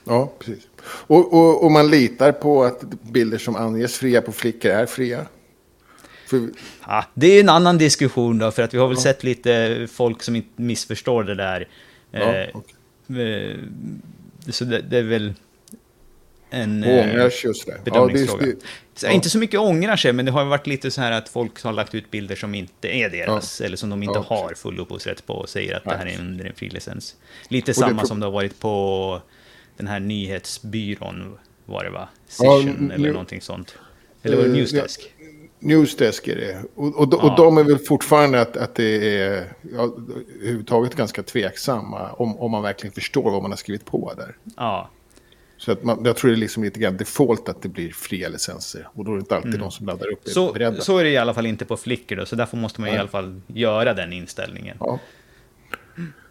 Ja, 0.04 0.32
precis. 0.40 0.64
Och, 0.84 1.34
och, 1.34 1.64
och 1.64 1.72
man 1.72 1.90
litar 1.90 2.32
på 2.32 2.64
att 2.64 2.82
bilder 3.02 3.38
som 3.38 3.56
anges 3.56 3.98
fria 3.98 4.22
på 4.22 4.32
Flickr 4.32 4.68
är 4.70 4.86
fria? 4.86 5.26
För, 6.28 6.50
Ja, 6.88 7.06
det 7.14 7.28
är 7.28 7.40
en 7.40 7.50
annan 7.50 7.78
diskussion 7.78 8.38
då, 8.38 8.52
för 8.52 8.64
att 8.64 8.74
vi 8.74 8.78
har 8.78 8.88
väl 8.88 8.98
sett 8.98 9.24
lite 9.24 9.88
folk 9.92 10.24
som 10.24 10.36
inte 10.36 10.62
missförstår 10.62 11.24
det 11.24 11.36
där. 11.36 11.68
Ja, 12.12 12.20
Eh, 12.36 12.50
okej. 12.54 13.52
eh, 13.52 13.58
så 14.52 14.66
det, 14.66 14.82
det 14.82 14.98
är 14.98 15.04
väl 15.04 15.34
en 16.50 16.84
Och 16.84 16.90
ångrar 16.90 17.30
sig 17.30 17.50
och 17.50 17.56
sådär. 17.56 17.76
Ja, 17.78 17.82
det, 17.86 17.92
bedömningsfråga. 17.92 18.46
det, 18.46 18.56
Så 18.96 19.06
ja. 19.06 19.12
Inte 19.12 19.30
så 19.30 19.38
mycket 19.38 19.60
ångrar 19.60 19.96
sig, 19.96 20.14
men 20.14 20.26
det 20.26 20.32
har 20.32 20.46
varit 20.46 20.68
lite 20.68 20.92
så 20.92 21.02
här 21.02 21.12
att 21.12 21.30
folk 21.30 21.64
har 21.64 21.74
lagt 21.74 21.96
ut 21.96 22.12
bilder 22.12 22.36
som 22.36 22.56
inte 22.56 22.88
är 22.96 23.10
deras, 23.10 23.62
eller 23.62 23.78
som 23.78 23.90
de 23.90 24.04
inte 24.04 24.20
har 24.20 24.54
full 24.54 24.80
upphovsrätt 24.80 25.26
på 25.26 25.34
och 25.34 25.50
säger 25.50 25.76
att 25.76 25.84
det 25.84 25.96
här 25.98 26.06
är 26.06 26.20
under 26.20 26.46
en 26.46 26.54
frilicens. 26.54 27.16
Lite 27.48 27.72
det 27.72 27.76
samma 27.76 28.06
som 28.06 28.20
det 28.20 28.26
har 28.26 28.32
varit 28.32 28.60
på 28.60 29.22
den 29.78 29.88
här 29.88 30.00
nyhetsbyrån, 30.00 31.38
var 31.66 31.84
det 31.84 31.90
va? 31.90 32.10
Session 32.28 32.92
eller 32.92 33.12
någonting 33.12 33.42
sånt. 33.42 33.76
Eller 34.24 34.38
var 34.38 34.44
det 34.44 34.50
Eh, 34.50 34.56
Newsdesk? 34.56 35.14
Newsdesk 35.60 36.28
är 36.28 36.36
det. 36.36 36.58
Och, 36.76 36.88
och, 36.96 37.14
och 37.14 37.20
Ja. 37.24 37.34
de 37.38 37.58
är 37.58 37.64
väl 37.64 37.78
fortfarande 37.78 38.42
att, 38.42 38.58
att 38.58 38.76
det 38.76 39.18
är 39.22 39.54
ja, 39.74 39.96
överhuvudtaget 40.40 40.96
ganska 40.96 41.24
tveksamma 41.24 42.12
om, 42.12 42.40
om 42.40 42.52
man 42.52 42.64
verkligen 42.64 42.94
förstår 42.94 43.32
vad 43.32 43.42
man 43.42 43.52
har 43.52 43.58
skrivit 43.58 43.86
på 43.86 44.14
där. 44.18 44.36
Ja. 44.58 44.90
Så 45.58 45.72
att 45.72 45.84
man, 45.84 46.02
jag 46.06 46.16
tror 46.16 46.32
det 46.32 46.38
är 46.38 46.40
liksom 46.40 46.64
lite 46.64 46.80
grann 46.80 46.98
default 46.98 47.50
att 47.50 47.62
det 47.62 47.70
blir 47.70 47.92
fria 47.92 48.30
licenser. 48.30 48.88
Och 48.94 49.06
då 49.06 49.12
är 49.12 49.16
det 49.16 49.20
inte 49.20 49.36
alltid 49.36 49.60
de 49.60 49.72
som 49.72 49.86
laddar 49.86 50.08
upp 50.12 50.26
är 50.28 50.30
Mm. 50.30 50.34
Så, 50.48 50.54
beredda. 50.54 50.82
så 50.82 50.98
är 50.98 51.04
det 51.04 51.10
i 51.10 51.18
alla 51.18 51.34
fall 51.34 51.46
inte 51.46 51.66
på 51.66 51.78
Flickr 51.78 52.16
då, 52.16 52.26
så 52.26 52.36
därför 52.36 52.58
måste 52.58 52.82
man 52.82 52.88
i 52.88 52.92
Nej. 52.92 53.00
alla 53.00 53.10
fall 53.10 53.42
göra 53.48 53.94
den 53.94 54.14
inställningen. 54.14 54.78
Ja. 54.80 55.00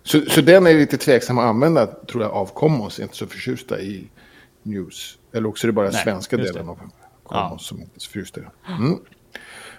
Så, 0.02 0.21
så 0.28 0.40
den 0.40 0.66
är 0.66 0.75
lite 0.75 0.97
tveksam 0.97 1.38
att 1.38 1.45
använda, 1.45 1.87
tror 1.87 2.23
jag, 2.23 2.33
av 2.33 2.47
Commons. 2.47 3.00
Inte 3.00 3.16
så 3.16 3.26
förtjusta 3.26 3.80
i 3.80 4.04
News. 4.62 5.18
Eller 5.33 5.49
också 5.49 5.66
är 5.66 5.68
det 5.68 5.73
bara 5.73 5.90
Nej, 5.90 6.02
svenska 6.04 6.37
delen 6.37 6.54
det. 6.66 6.71
av 6.71 6.75
Commons 6.75 6.92
Ja. 7.30 7.59
som 7.61 7.80
inte 7.80 7.97
är 7.97 8.00
så 8.00 8.06
förtjusta 8.11 8.40
i 8.40 8.42
det. 8.42 8.73
Mm. 8.73 8.99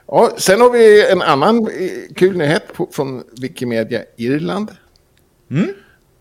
Ja, 0.07 0.31
sen 0.37 0.61
har 0.61 0.69
vi 0.69 1.11
en 1.11 1.21
annan 1.21 1.57
eh, 1.57 2.13
kul 2.15 2.37
nyhet 2.37 2.63
från 2.91 3.23
Wikimedia 3.41 4.03
Irland. 4.17 4.71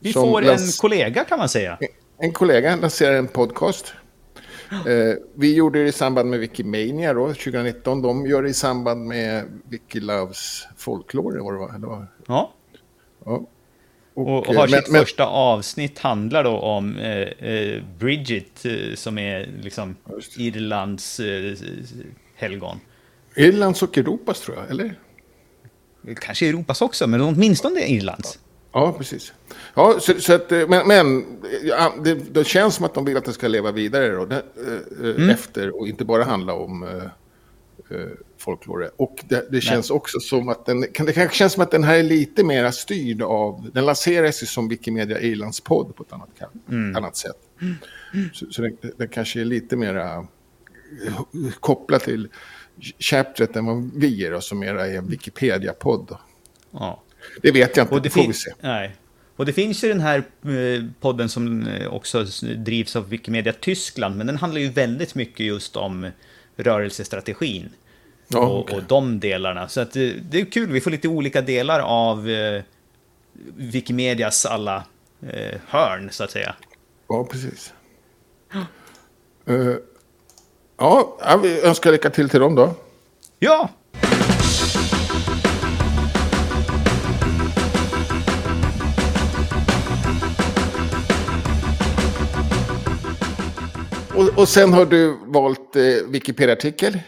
Vi 0.00 0.12
Som 0.12 0.23
får 0.23 0.43
en 0.43 0.59
kollega 0.81 1.25
kan 1.25 1.38
man 1.38 1.49
säga. 1.49 1.78
En 2.19 2.33
kollega 2.33 2.76
lanserar 2.76 3.14
en 3.16 3.28
podcast. 3.28 3.93
Eh, 4.71 5.14
vi 5.35 5.55
gjorde 5.55 5.83
det 5.83 5.88
i 5.88 5.93
samband 5.93 6.31
med 6.31 6.40
Wikimania 6.40 7.14
då, 7.14 7.26
2019. 7.26 8.02
De 8.02 8.26
gör 8.26 8.43
det 8.43 8.49
i 8.49 8.55
samband 8.55 9.07
med 9.07 9.45
Wikiloves 9.69 10.66
folklore. 10.76 11.40
Var 11.43 11.52
det 11.52 11.59
var, 11.59 11.75
eller 11.75 11.87
vad? 11.87 12.07
Ja. 12.26 12.52
Ja. 13.25 13.47
Och, 14.14 14.28
och 14.38 14.49
eh, 14.49 14.57
har 14.57 14.69
men- 14.69 14.83
sitt 14.83 14.93
men- 14.93 15.00
första 15.00 15.26
avsnitt 15.26 15.99
handlar 15.99 16.45
då 16.45 16.59
om 16.59 16.97
eh, 16.99 17.49
eh, 17.50 17.83
Bridget, 17.99 18.64
eh, 18.64 18.95
som 18.95 19.19
är 19.19 19.49
liksom 19.62 19.97
det. 20.05 20.43
Irlands 20.43 21.21
eh, 21.21 21.55
helgon. 22.37 22.81
Irlands 23.37 23.83
och 23.83 23.99
Europas 23.99 24.40
tror 24.40 24.57
jag, 24.57 24.71
eller? 24.71 24.99
Kanske 26.21 26.49
Europas 26.49 26.83
också, 26.83 27.07
men 27.07 27.21
åtminstone 27.21 27.81
Irlands. 27.87 28.38
Ja, 28.73 28.93
precis. 28.99 29.33
Ja, 29.75 29.97
så, 30.00 30.21
så 30.21 30.33
att, 30.35 30.52
eh, 30.52 30.69
men, 30.69 30.88
men 30.88 31.25
ja, 31.62 31.95
det, 32.05 32.14
det 32.14 32.47
känns 32.47 32.75
som 32.75 32.85
att 32.85 32.95
de 32.95 33.05
vill 33.05 33.16
att 33.16 33.25
det 33.25 33.33
ska 33.33 33.49
leva 33.49 33.73
vidare 33.73 34.09
då, 34.14 34.25
det, 34.26 34.43
eh, 35.00 35.11
Mm. 35.16 35.31
efter 35.31 35.81
och 35.81 35.88
inte 35.88 36.05
bara 36.05 36.25
handla 36.25 36.52
om 36.52 36.83
eh, 36.83 36.95
eh, 37.99 38.07
folklore. 38.38 38.90
Och 38.97 39.25
det, 39.28 39.47
det 39.50 39.61
känns 39.61 39.90
också 39.90 40.21
som 40.21 40.49
att 40.49 40.66
den, 40.66 40.81
det 40.81 40.87
kanske 40.93 41.28
känns 41.31 41.52
som 41.52 41.62
att 41.62 41.71
den 41.71 41.85
här 41.85 41.99
är 41.99 42.02
lite 42.02 42.45
mer 42.45 42.71
styrd 42.71 43.23
av, 43.23 43.71
den 43.75 43.85
lanseras 43.87 44.43
ju 44.43 44.47
som 44.47 44.69
Wikimedia 44.69 45.21
Irlands 45.21 45.61
podd 45.61 45.97
på 45.97 46.02
ett 46.02 46.12
annat, 46.12 46.28
Mm. 46.69 46.97
annat 46.97 47.16
sätt. 47.16 47.37
Så, 48.33 48.47
så 48.50 48.62
den, 48.62 48.76
den 48.97 49.09
kanske 49.09 49.40
är 49.40 49.45
lite 49.45 49.76
mer 49.76 50.26
kopplad 51.61 52.00
till 52.00 52.28
chapteret 52.99 53.56
än 53.56 53.66
vad 53.66 53.90
vi 53.95 54.26
är, 54.26 54.30
då, 54.30 54.40
som 54.40 54.59
mera 54.59 54.87
är 54.87 54.99
en 54.99 55.09
Wikipedia-podd. 55.09 56.16
Ja. 56.71 57.02
Det 57.42 57.52
vet 57.52 57.76
jag 57.76 57.85
inte, 57.85 57.95
Och 57.95 58.02
det 58.02 58.09
det, 58.09 58.12
får 58.12 58.26
vi 58.26 58.33
se. 58.33 58.50
nej. 58.61 58.97
och 59.37 59.47
det 59.47 59.52
finns 59.52 59.85
ju 59.85 59.88
den 59.88 60.00
här 60.00 60.18
eh, 60.18 60.85
podden 61.00 61.28
som 61.28 61.66
eh, 61.66 61.87
också 61.95 62.26
drivs 62.56 62.97
av 62.97 63.09
Wikimedia 63.09 63.52
Tyskland, 63.52 64.16
men 64.16 64.26
den 64.26 64.37
handlar 64.37 64.61
ju 64.61 64.68
väldigt 64.68 65.14
mycket 65.14 65.47
just 65.47 65.76
om 65.76 66.11
rörelsestrategin. 66.56 67.68
Ja, 68.28 68.38
och, 68.38 68.61
okej. 68.61 68.76
och 68.76 68.83
de 68.83 69.21
delarna. 69.21 69.68
Så 69.68 69.80
att, 69.80 69.97
eh, 69.97 70.09
det 70.30 70.40
är 70.40 70.45
kul, 70.50 70.73
vi 70.73 70.80
får 70.80 70.90
lite 70.90 71.09
olika 71.09 71.40
delar 71.40 71.80
av 71.80 72.28
eh, 72.30 72.62
Wikimedias 73.56 74.47
alla 74.47 74.85
eh, 75.23 75.61
hörn, 75.66 76.09
så 76.12 76.25
att 76.25 76.30
säga. 76.30 76.54
Ja, 77.09 77.28
precis. 77.30 77.73
Eh, 79.47 79.75
ja, 80.78 81.16
vi 81.42 81.61
önskar 81.61 81.92
lycka 81.92 82.11
till 82.11 82.28
till 82.28 82.40
dem 82.40 82.54
då. 82.54 82.75
Ja! 83.38 83.68
Och, 94.14 94.38
och 94.38 94.49
sen 94.49 94.73
har 94.73 94.87
du 94.87 95.16
valt 95.26 95.76
eh, 95.76 95.83
Wikipedia-artikel. 96.09 96.99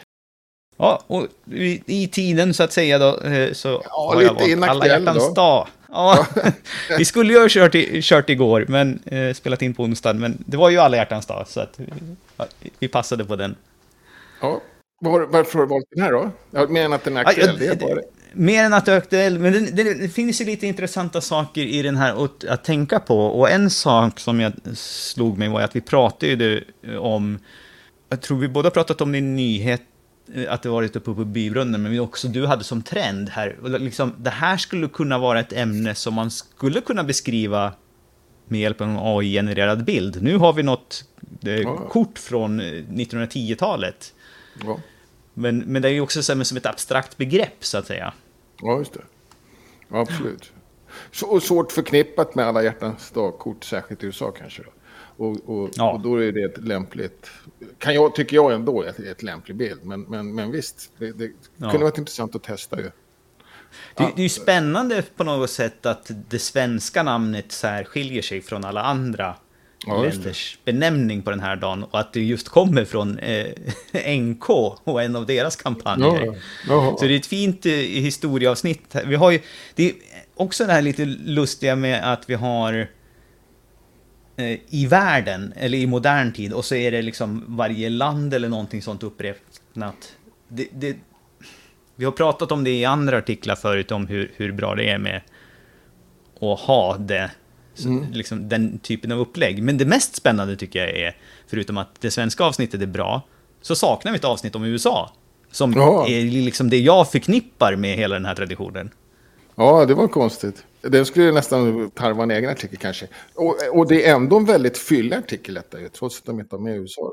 Ja, 0.77 1.03
och 1.07 1.27
i, 1.53 1.83
i 1.87 2.09
tiden 2.09 2.55
så 2.55 2.63
att 2.63 2.73
säga 2.73 2.99
då, 2.99 3.21
eh, 3.21 3.53
så 3.53 3.83
Ja, 3.85 4.13
har 4.15 4.23
jag 4.23 4.35
valt 4.57 4.71
Alla 4.71 4.87
hjärtans 4.87 5.29
då. 5.29 5.35
dag. 5.35 5.67
Ja, 5.93 6.27
vi 6.99 7.05
skulle 7.05 7.33
ju 7.33 7.41
ha 7.41 7.47
kört, 7.51 7.75
i, 7.75 8.03
kört 8.03 8.31
igår, 8.31 8.65
men 8.69 9.03
eh, 9.07 9.35
spelat 9.35 9.63
in 9.63 9.75
på 9.75 9.83
onsdagen, 9.83 10.21
men 10.21 10.45
det 10.47 10.57
var 10.57 10.71
ju 10.71 10.79
alla 10.79 10.97
hjärtans 10.97 11.27
dag, 11.27 11.45
så 11.49 11.61
att 11.61 11.79
ja, 12.39 12.47
vi 12.79 12.89
passade 12.89 13.25
på 13.25 13.37
den. 13.37 13.57
Ja. 14.41 14.61
Var, 15.01 15.21
varför 15.21 15.59
har 15.59 15.67
du 15.67 15.71
valt 15.71 15.87
den 15.91 16.05
här 16.05 16.13
då? 16.13 16.31
Mer 16.73 16.85
än 16.85 16.93
att 16.93 17.05
den 17.05 17.17
är 17.17 17.25
aktuell. 17.25 17.63
Ja, 17.63 17.75
det 17.75 17.81
bara... 17.81 18.01
Mer 18.33 18.65
än 18.65 18.73
att 18.73 18.87
det 18.87 18.93
är 18.93 18.97
aktuell, 18.97 19.39
men 19.39 19.53
det, 19.53 19.61
det, 19.61 19.95
det 19.95 20.09
finns 20.09 20.41
ju 20.41 20.45
lite 20.45 20.67
intressanta 20.67 21.21
saker 21.21 21.63
i 21.63 21.83
den 21.83 21.97
här 21.97 22.25
att, 22.25 22.45
att 22.45 22.65
tänka 22.65 23.01
på. 23.01 23.27
Och 23.27 23.51
en 23.51 23.71
sak 23.71 24.21
som 24.21 24.41
jag 24.41 24.53
slog 24.75 25.39
mig 25.39 25.49
var 25.49 25.61
att 25.61 25.77
vi 25.77 25.81
pratade 25.81 26.37
det 26.37 26.65
om, 26.99 27.39
jag 28.09 28.21
tror 28.21 28.39
vi 28.39 28.49
båda 28.49 28.71
pratat 28.71 29.01
om 29.01 29.13
din 29.13 29.37
nyhet, 29.37 29.83
eh, 30.35 30.53
att 30.53 30.63
det 30.63 30.69
varit 30.69 30.97
uppe 30.97 31.15
på 31.15 31.25
bybrunnen, 31.25 31.83
men 31.83 32.01
också 32.01 32.29
du 32.29 32.47
hade 32.47 32.65
som 32.65 32.83
trend 32.83 33.29
här. 33.29 33.57
Liksom, 33.79 34.15
det 34.19 34.31
här 34.31 34.57
skulle 34.57 34.89
kunna 34.89 35.19
vara 35.19 35.41
ett 35.41 35.53
ämne 35.53 35.95
som 35.95 36.15
man 36.15 36.31
skulle 36.31 36.81
kunna 36.81 37.05
beskriva 37.05 37.73
med 38.51 38.61
hjälp 38.61 38.81
av 38.81 38.89
en 38.89 38.97
AI-genererad 39.01 39.85
bild. 39.85 40.23
Nu 40.23 40.37
har 40.37 40.53
vi 40.53 40.63
något 40.63 41.05
eh, 41.47 41.53
Ja. 41.53 41.77
kort 41.89 42.19
från 42.19 42.61
eh, 42.61 42.65
1910-talet. 42.65 44.15
Ja. 44.65 44.81
Men, 45.35 45.59
men 45.59 45.83
det 45.83 45.89
är 45.89 45.93
ju 45.93 46.01
också 46.01 46.23
som 46.23 46.45
som 46.45 46.57
ett 46.57 46.67
abstrakt 46.67 47.17
begrepp, 47.17 47.65
så 47.65 47.79
att 47.79 47.87
säga. 47.87 48.13
ja, 48.63 48.79
just 48.79 48.93
det. 48.93 49.01
Ja, 49.89 50.01
absolut. 50.01 50.53
Så, 51.13 51.27
och 51.27 51.43
svårt 51.43 51.73
förknippat 51.73 52.35
med 52.35 52.47
alla 52.47 52.63
hjärtans 52.63 53.11
dagkort, 53.11 53.65
särskilt 53.65 54.03
i 54.03 54.07
USA 54.07 54.31
kanske. 54.31 54.63
Då. 54.63 54.71
Och, 55.25 55.49
och, 55.49 55.71
Ja. 55.77 55.93
och 55.93 56.01
då 56.01 56.23
är 56.23 56.33
det 56.33 56.43
ett 56.43 56.59
lämpligt, 56.65 57.31
kan 57.79 57.95
jag, 57.95 58.15
tycker 58.15 58.37
jag 58.37 58.53
ändå, 58.53 58.83
ett, 58.83 58.99
ett 58.99 59.23
lämplig 59.23 59.57
bild. 59.57 59.81
Men, 59.85 60.01
men, 60.03 60.35
men 60.35 60.51
visst, 60.51 60.93
det, 60.99 61.13
det 61.13 61.31
Ja. 61.57 61.71
kunde 61.71 61.85
varit 61.85 61.99
intressant 61.99 62.35
att 62.37 62.43
testa 62.43 62.81
ju. 62.81 62.91
Det, 63.95 64.13
det 64.17 64.21
är 64.21 64.23
ju 64.23 64.29
spännande 64.29 65.03
på 65.17 65.25
något 65.25 65.51
sätt 65.51 65.87
att 65.87 66.11
det 66.29 66.39
svenska 66.39 67.03
namnet 67.03 67.53
särskiljer 67.53 68.23
sig 68.23 68.43
från 68.43 68.65
alla 68.65 68.83
andra 68.83 69.35
Ja, 69.87 70.03
länders 70.03 70.59
benämning 70.65 71.23
på 71.23 71.31
den 71.31 71.41
här 71.41 71.57
dagen 71.57 71.85
och 71.85 72.01
att 72.01 72.13
det 72.13 72.21
just 72.21 72.49
kommer 72.49 72.85
från 72.85 73.19
eh, 73.19 73.47
NK 74.19 74.51
och 74.85 75.03
en 75.03 75.17
av 75.17 75.27
deras 75.27 75.57
kampanjer. 75.57 76.27
Ja, 76.27 76.35
ja. 76.69 76.97
Så 76.99 77.05
det 77.05 77.15
är 77.15 77.17
ett 77.17 77.27
fint 77.27 77.67
eh, 77.67 77.73
historieavsnitt. 77.73 78.97
Vi 79.07 79.15
har 79.15 79.31
ju, 79.31 79.41
det 79.75 79.89
är 79.89 79.95
också 80.35 80.67
det 80.67 80.73
här 80.73 80.83
lite 80.83 81.05
lustiga 81.05 81.77
med 81.77 82.13
att 82.13 82.31
vi 82.31 82.35
har 82.35 82.89
eh, 84.37 84.59
i 84.69 84.87
världen, 84.87 85.53
eller 85.57 85.79
i 85.79 85.87
modern 85.87 86.33
tid, 86.33 86.53
och 86.53 86.65
så 86.65 86.75
är 86.75 86.91
det 86.91 87.03
liksom 87.03 87.45
varje 87.49 87.91
land 87.91 88.35
eller 88.35 88.49
någonting 88.49 88.83
sånt 88.83 89.03
uppräknat. 89.03 90.17
Det, 90.49 90.69
det, 90.73 90.97
vi 91.99 92.05
har 92.05 92.13
pratat 92.13 92.53
om 92.53 92.65
det 92.65 92.71
i 92.71 92.85
andra 92.85 93.19
artiklar 93.19 93.55
förut, 93.55 93.93
om 93.93 94.07
hur, 94.07 94.33
hur 94.37 94.53
bra 94.53 94.75
det 94.75 94.89
är 94.91 94.99
med 94.99 95.21
att 96.41 96.61
ha 96.61 96.97
det, 96.97 97.31
så, 97.75 98.05
liksom, 98.13 98.49
den 98.49 98.79
typen 98.79 99.13
av 99.13 99.19
upplägg. 99.19 99.63
Men 99.63 99.79
det 99.79 99.85
mest 99.87 100.15
spännande 100.17 100.57
tycker 100.57 100.79
jag 100.79 100.91
är, 100.97 101.17
förutom 101.47 101.79
att 101.79 102.01
det 102.01 102.11
svenska 102.11 102.45
avsnittet 102.45 102.83
är 102.83 102.87
bra, 102.87 103.23
så 103.61 103.75
saknar 103.75 104.13
vi 104.13 104.19
ett 104.19 104.25
avsnitt 104.25 104.55
om 104.55 104.65
USA. 104.65 105.13
Som 105.51 105.73
Ja. 105.73 106.09
är 106.09 106.23
liksom 106.25 106.71
det 106.71 106.79
jag 106.79 107.11
förknippar 107.11 107.77
med 107.77 107.97
hela 107.97 108.15
den 108.15 108.25
här 108.25 108.35
traditionen. 108.35 108.91
Ja, 109.55 109.85
det 109.87 109.95
var 109.95 110.09
konstigt. 110.09 110.65
Den 110.81 111.07
skulle 111.07 111.33
nästan 111.33 111.91
tarva 111.91 112.23
en 112.23 112.31
egen 112.31 112.51
artikel 112.51 112.79
kanske. 112.79 113.07
Och, 113.35 113.57
och 113.73 113.89
det 113.89 114.07
är 114.07 114.15
ändå 114.15 114.37
en 114.37 114.45
väldigt 114.45 114.79
fyllig 114.79 115.17
artikel 115.17 115.55
detta 115.55 115.81
ju, 115.81 115.89
trots 115.89 116.19
att 116.19 116.25
de 116.27 116.41
inte 116.41 116.57
har 116.57 116.61
med 116.61 116.77
USA. 116.77 117.13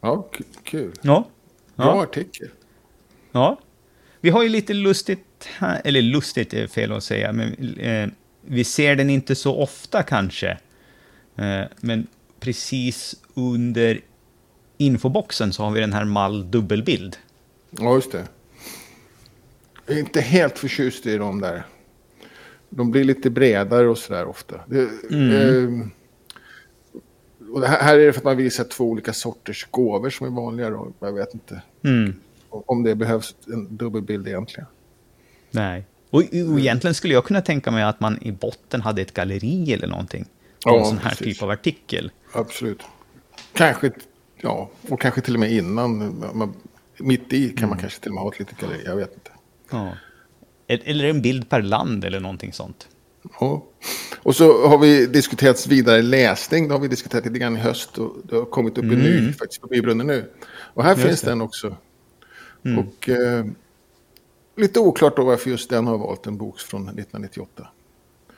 Ja, 0.00 0.16
k- 0.22 0.44
kul. 0.62 0.92
Ja. 1.02 1.24
Bra 1.76 1.86
Ja. 1.96 2.02
artikel. 2.02 2.48
Ja. 3.34 3.58
Vi 4.20 4.30
har 4.30 4.42
ju 4.42 4.48
lite 4.48 4.74
lustigt 4.74 5.48
eller 5.84 6.02
lustigt 6.02 6.54
är 6.54 6.66
fel 6.66 6.92
att 6.92 7.04
säga, 7.04 7.32
men 7.32 7.78
eh, 7.78 8.08
vi 8.40 8.64
ser 8.64 8.96
den 8.96 9.10
inte 9.10 9.34
så 9.34 9.56
ofta 9.56 10.02
kanske. 10.02 10.58
Eh, 11.36 11.62
men 11.80 12.06
precis 12.40 13.14
under 13.34 14.00
infoboxen 14.78 15.52
så 15.52 15.62
har 15.62 15.70
vi 15.70 15.80
den 15.80 15.92
här 15.92 16.04
mall 16.04 16.50
dubbelbild. 16.50 17.16
Ja, 17.70 17.94
just 17.94 18.12
det. 18.12 18.24
Jag 19.86 19.96
är 19.96 20.00
inte 20.00 20.20
helt 20.20 20.58
förtjust 20.58 21.06
i 21.06 21.16
dem 21.16 21.40
där. 21.40 21.62
De 22.68 22.90
blir 22.90 23.04
lite 23.04 23.30
bredare 23.30 23.88
och 23.88 23.98
sådär 23.98 24.24
ofta. 24.24 24.60
Det, 24.66 24.88
mm. 25.10 25.32
eh, 25.32 25.86
och 27.52 27.62
här, 27.62 27.82
här, 27.82 27.98
är 27.98 28.06
det 28.06 28.12
för 28.12 28.20
att 28.20 28.24
man 28.24 28.36
visar 28.36 28.64
två 28.64 28.84
olika 28.84 29.12
sorters 29.12 29.66
gåvor 29.70 30.10
som 30.10 30.26
är 30.26 30.30
vanliga. 30.30 30.70
Då. 30.70 30.92
Jag 31.00 31.12
vet 31.12 31.34
inte 31.34 31.62
mm. 31.84 32.14
Om 32.66 32.82
det 32.82 32.94
behövs 32.94 33.36
en 33.46 33.76
dubbelbild 33.76 34.28
egentligen. 34.28 34.66
Nej. 35.50 35.86
Och, 36.10 36.20
och 36.20 36.60
egentligen 36.60 36.94
skulle 36.94 37.14
jag 37.14 37.24
kunna 37.24 37.40
tänka 37.40 37.70
mig 37.70 37.82
att 37.82 38.00
man 38.00 38.18
i 38.22 38.32
botten 38.32 38.80
hade 38.80 39.02
ett 39.02 39.14
galleri 39.14 39.72
eller 39.72 39.86
någonting. 39.86 40.26
Ja, 40.64 40.78
en 40.78 40.84
sån 40.84 40.98
här 40.98 41.10
precis. 41.10 41.26
typ 41.26 41.42
av 41.42 41.50
artikel. 41.50 42.10
Absolut. 42.32 42.82
Kanske, 43.52 43.90
ja, 44.40 44.70
och 44.88 45.00
kanske 45.00 45.20
till 45.20 45.34
och 45.34 45.40
med 45.40 45.52
innan. 45.52 46.20
Man, 46.34 46.54
mitt 46.98 47.32
i 47.32 47.48
kan 47.48 47.58
mm. 47.58 47.70
man 47.70 47.78
kanske 47.78 48.00
till 48.00 48.10
och 48.10 48.14
med 48.14 48.22
ha 48.22 48.32
ett 48.32 48.38
litet 48.38 48.58
galleri, 48.58 48.82
jag 48.84 48.96
vet 48.96 49.14
inte. 49.14 49.30
Ja. 49.70 49.92
Eller 50.66 51.04
en 51.04 51.22
bild 51.22 51.48
per 51.48 51.62
land 51.62 52.04
eller 52.04 52.20
någonting 52.20 52.52
sånt. 52.52 52.88
Ja. 53.40 53.64
Och 54.22 54.36
så 54.36 54.68
har 54.68 54.78
vi 54.78 55.06
diskuterat 55.06 55.66
vidare 55.66 56.02
läsning. 56.02 56.68
Det 56.68 56.74
har 56.74 56.80
vi 56.80 56.88
diskuterat 56.88 57.26
lite 57.26 57.38
grann 57.38 57.56
i 57.56 57.60
höst. 57.60 57.98
Och 57.98 58.16
det 58.24 58.36
har 58.36 58.44
kommit 58.44 58.78
upp 58.78 58.84
mm. 58.84 58.96
en 58.96 59.02
ny 59.02 59.32
faktiskt 59.32 59.60
på 59.60 59.66
Bybrunnen 59.66 60.06
nu. 60.06 60.30
Och 60.46 60.84
här 60.84 60.90
just 60.90 61.06
finns 61.06 61.20
det. 61.20 61.30
den 61.30 61.40
också. 61.40 61.76
Mm. 62.64 62.78
Och 62.78 63.08
eh, 63.08 63.46
lite 64.56 64.80
oklart 64.80 65.16
då 65.16 65.24
varför 65.24 65.50
just 65.50 65.70
den 65.70 65.86
har 65.86 65.98
valt 65.98 66.26
en 66.26 66.36
bok 66.36 66.60
från 66.60 66.82
1998. 66.82 67.68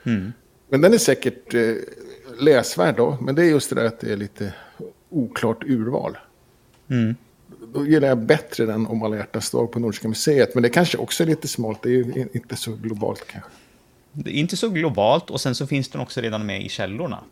Mm. 0.05 0.33
Men 0.69 0.81
den 0.81 0.95
är 0.95 0.99
säkert 0.99 1.55
eh, 1.55 1.75
läsvärd 2.39 2.97
då. 2.97 3.19
Men 3.21 3.35
det 3.35 3.43
är 3.43 3.47
just 3.47 3.71
det 3.71 3.77
där 3.77 3.85
att 3.85 4.01
det 4.01 4.13
är 4.13 4.17
lite 4.17 4.55
oklart 5.09 5.65
urval. 5.65 6.19
Mm. 6.89 7.15
Då 7.75 7.87
gillar 7.87 8.09
jag 8.09 8.19
bättre 8.19 8.67
den 8.67 8.87
om 8.87 9.03
alla 9.03 9.17
hjärtans 9.17 9.51
dag 9.51 9.73
på 9.73 9.79
Nordiska 9.79 10.09
museet. 10.09 10.55
Men 10.55 10.63
det 10.63 10.69
kanske 10.69 10.99
också 10.99 11.23
är 11.23 11.27
lite 11.27 11.49
smalt. 11.49 11.83
Det 11.83 11.89
är 11.89 11.93
ju 11.93 12.29
inte 12.33 12.57
så 12.57 12.73
globalt 12.73 13.27
kanske. 13.27 13.51
Det 14.13 14.31
är 14.31 14.35
inte 14.41 14.57
så 14.57 14.69
globalt 14.69 15.31
och 15.31 15.41
sen 15.41 15.55
så 15.55 15.67
finns 15.67 15.89
den 15.89 16.01
också 16.01 16.21
redan 16.21 16.47
med 16.47 16.63
i 16.63 16.69
källorna. 16.69 17.25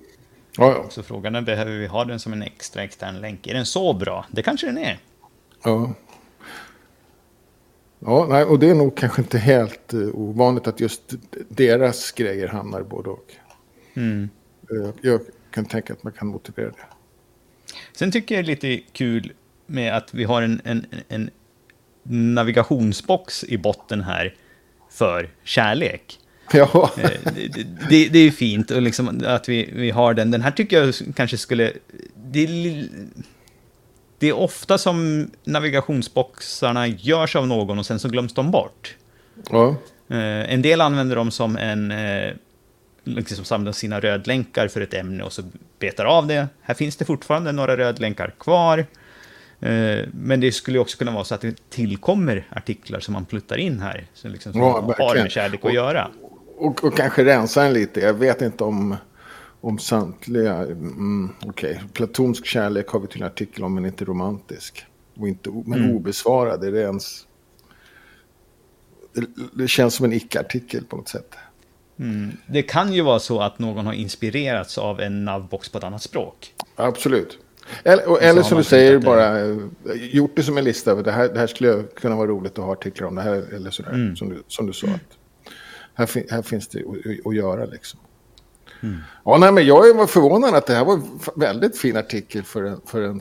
Ja, 0.58 0.72
ja. 0.72 0.86
Så 0.90 1.02
frågan 1.02 1.34
är, 1.34 1.42
behöver 1.42 1.72
vi 1.72 1.86
ha 1.86 2.04
den 2.04 2.20
som 2.20 2.32
en 2.32 2.42
extra 2.42 2.82
extern 2.82 3.20
länk? 3.20 3.46
Är 3.46 3.54
den 3.54 3.66
så 3.66 3.92
bra? 3.92 4.26
Det 4.30 4.42
kanske 4.42 4.66
den 4.66 4.78
är. 4.78 4.98
Ja. 5.64 5.94
Ja, 8.04 8.26
nej, 8.30 8.44
och 8.44 8.58
det 8.58 8.70
är 8.70 8.74
nog 8.74 8.96
kanske 8.96 9.22
inte 9.22 9.38
helt 9.38 9.94
uh, 9.94 10.14
ovanligt 10.14 10.66
att 10.66 10.80
just 10.80 11.14
deras 11.48 12.12
grejer 12.12 12.48
hamnar 12.48 12.82
både 12.82 13.10
och. 13.10 13.32
Mm. 13.94 14.28
Uh, 14.72 14.90
jag 15.02 15.20
kan 15.50 15.64
tänka 15.64 15.92
att 15.92 16.02
man 16.02 16.12
kan 16.12 16.28
motivera 16.28 16.66
det. 16.66 16.86
Sen 17.92 18.12
tycker 18.12 18.34
jag 18.34 18.44
det 18.44 18.48
är 18.48 18.72
lite 18.72 18.90
kul 18.92 19.32
med 19.66 19.96
att 19.96 20.14
vi 20.14 20.24
har 20.24 20.42
en, 20.42 20.60
en, 20.64 20.86
en 21.08 21.30
navigationsbox 22.34 23.44
i 23.44 23.58
botten 23.58 24.00
här 24.00 24.34
för 24.90 25.30
kärlek. 25.44 26.18
Ja. 26.52 26.90
Eh, 26.98 27.10
det, 27.34 27.66
det, 27.90 28.08
det, 28.08 28.18
är 28.18 28.30
fint 28.30 28.70
och 28.70 28.82
liksom 28.82 29.22
att 29.26 29.48
vi, 29.48 29.70
vi 29.74 29.90
har 29.90 30.14
den. 30.14 30.30
Den 30.30 30.42
här 30.42 30.50
tycker 30.50 30.82
jag 30.82 30.94
kanske 31.14 31.38
skulle... 31.38 31.72
Det, 32.16 32.46
det 34.24 34.28
är 34.28 34.36
ofta 34.36 34.78
som 34.78 35.30
navigationsboxarna 35.44 36.86
görs 36.86 37.36
av 37.36 37.46
någon 37.46 37.78
och 37.78 37.86
sen 37.86 37.98
så 37.98 38.08
glöms 38.08 38.34
de 38.34 38.50
bort. 38.50 38.96
Ja. 39.50 39.76
Eh, 40.08 40.52
en 40.52 40.62
del 40.62 40.80
använder 40.80 41.16
dem 41.16 41.30
som 41.30 41.56
en... 41.56 41.90
Eh, 41.90 42.32
liksom 43.04 43.44
samlar 43.44 43.72
sina 43.72 44.00
rödlänkar 44.00 44.68
för 44.68 44.80
ett 44.80 44.94
ämne 44.94 45.24
och 45.24 45.32
så 45.32 45.42
betar 45.78 46.04
av 46.04 46.26
det. 46.26 46.48
Här 46.62 46.74
finns 46.74 46.96
det 46.96 47.04
fortfarande 47.04 47.52
några 47.52 47.76
rödlänkar 47.76 48.34
kvar. 48.38 48.86
Men 50.12 50.40
det 50.40 50.52
skulle 50.52 50.78
också 50.78 50.98
kunna 50.98 51.10
vara 51.10 51.24
så 51.24 51.34
att 51.34 51.40
det 51.40 51.70
tillkommer 51.70 52.46
artiklar 52.50 53.00
som 53.00 53.12
man 53.12 53.24
pluttar 53.24 53.56
in 53.56 53.80
här. 53.80 54.06
Som, 54.14 54.30
liksom, 54.30 54.52
som 54.52 54.62
ja, 54.62 54.94
har 54.98 55.14
med 55.14 55.30
kärlek 55.30 55.64
att 55.64 55.74
göra 55.74 56.10
och, 56.56 56.84
och 56.84 56.96
kanske 56.96 57.24
rensa 57.24 57.64
en 57.64 57.72
lite. 57.72 58.00
Jag 58.00 58.14
vet 58.14 58.42
inte 58.42 58.64
om, 58.64 58.96
om 59.64 59.78
samtliga. 59.78 60.54
Mm, 60.54 61.30
Okej, 61.46 61.70
okay. 61.70 61.88
platonsk 61.92 62.46
kärlek 62.46 62.88
har 62.88 63.00
vi 63.00 63.06
till 63.06 63.22
en 63.22 63.26
artikel 63.26 63.64
om, 63.64 63.74
men 63.74 63.86
inte 63.86 64.04
romantisk. 64.04 64.86
Och 65.16 65.28
inte, 65.28 65.50
men 65.50 65.78
mm. 65.78 65.96
obesvarad, 65.96 66.64
är 66.64 66.72
det 66.72 66.80
ens... 66.80 67.26
Det, 69.12 69.26
det 69.52 69.68
känns 69.68 69.94
som 69.94 70.04
en 70.04 70.12
icke-artikel 70.12 70.84
på 70.84 70.96
något 70.96 71.08
sätt. 71.08 71.34
Mm. 71.98 72.32
Det 72.46 72.62
kan 72.62 72.92
ju 72.92 73.02
vara 73.02 73.18
så 73.18 73.40
att 73.40 73.58
någon 73.58 73.86
har 73.86 73.92
inspirerats 73.92 74.78
av 74.78 75.00
en 75.00 75.24
navbox 75.24 75.68
på 75.68 75.78
ett 75.78 75.84
annat 75.84 76.02
språk. 76.02 76.54
Absolut. 76.76 77.38
Eller, 77.82 78.22
eller 78.22 78.42
som 78.42 78.58
du 78.58 78.64
säger, 78.64 78.98
bara 78.98 79.30
det... 79.32 79.94
gjort 79.94 80.36
det 80.36 80.42
som 80.42 80.58
en 80.58 80.64
lista. 80.64 80.94
Det 80.94 81.12
här, 81.12 81.28
det 81.28 81.38
här 81.38 81.46
skulle 81.46 81.82
kunna 81.82 82.16
vara 82.16 82.26
roligt 82.26 82.58
att 82.58 82.64
ha 82.64 82.72
artiklar 82.72 83.08
om. 83.08 83.14
Det 83.14 83.22
här, 83.22 83.54
eller 83.54 83.70
sådär, 83.70 83.92
mm. 83.92 84.16
som, 84.16 84.28
du, 84.28 84.42
som 84.48 84.66
du 84.66 84.72
sa. 84.72 84.86
Att 84.86 85.18
här, 85.94 86.30
här 86.30 86.42
finns 86.42 86.68
det 86.68 86.80
att, 86.80 87.26
att 87.26 87.34
göra 87.36 87.64
liksom. 87.64 88.00
Mm. 88.84 89.00
Ja, 89.24 89.38
nej, 89.38 89.52
men 89.52 89.66
jag 89.66 89.94
var 89.94 90.06
förvånad 90.06 90.54
att 90.54 90.66
det 90.66 90.74
här 90.74 90.84
var 90.84 90.94
en 90.94 91.20
väldigt 91.36 91.78
fin 91.78 91.96
artikel 91.96 92.42
för, 92.42 92.64
en, 92.64 92.80
för, 92.86 93.02
en, 93.02 93.20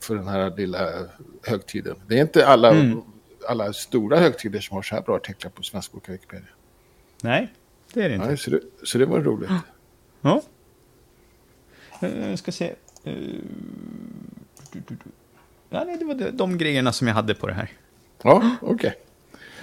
för 0.00 0.14
den 0.14 0.28
här 0.28 0.56
lilla 0.56 0.88
högtiden. 1.42 1.96
Det 2.06 2.18
är 2.18 2.20
inte 2.20 2.46
alla, 2.46 2.70
mm. 2.70 3.00
alla 3.48 3.72
stora 3.72 4.18
högtider 4.18 4.60
som 4.60 4.74
har 4.74 4.82
så 4.82 4.94
här 4.94 5.02
bra 5.02 5.16
artiklar 5.16 5.50
på 5.50 5.62
Svenska 5.62 5.96
och 5.96 6.08
Wikipedia. 6.08 6.48
Nej, 7.22 7.52
det 7.92 8.02
är 8.02 8.08
det 8.08 8.14
inte. 8.14 8.26
Nej, 8.26 8.36
så, 8.36 8.50
det, 8.50 8.60
så 8.82 8.98
det 8.98 9.06
var 9.06 9.20
roligt. 9.20 9.50
Ja. 10.20 10.42
Eh, 12.00 12.30
jag 12.30 12.38
ska 12.38 12.52
se. 12.52 12.74
Eh, 13.04 13.14
ja, 15.70 15.84
det 15.98 16.04
var 16.04 16.30
de 16.30 16.58
grejerna 16.58 16.92
som 16.92 17.06
jag 17.06 17.14
hade 17.14 17.34
på 17.34 17.46
det 17.46 17.54
här. 17.54 17.70
Ja, 18.22 18.56
okej. 18.60 18.74
Okay. 18.74 18.92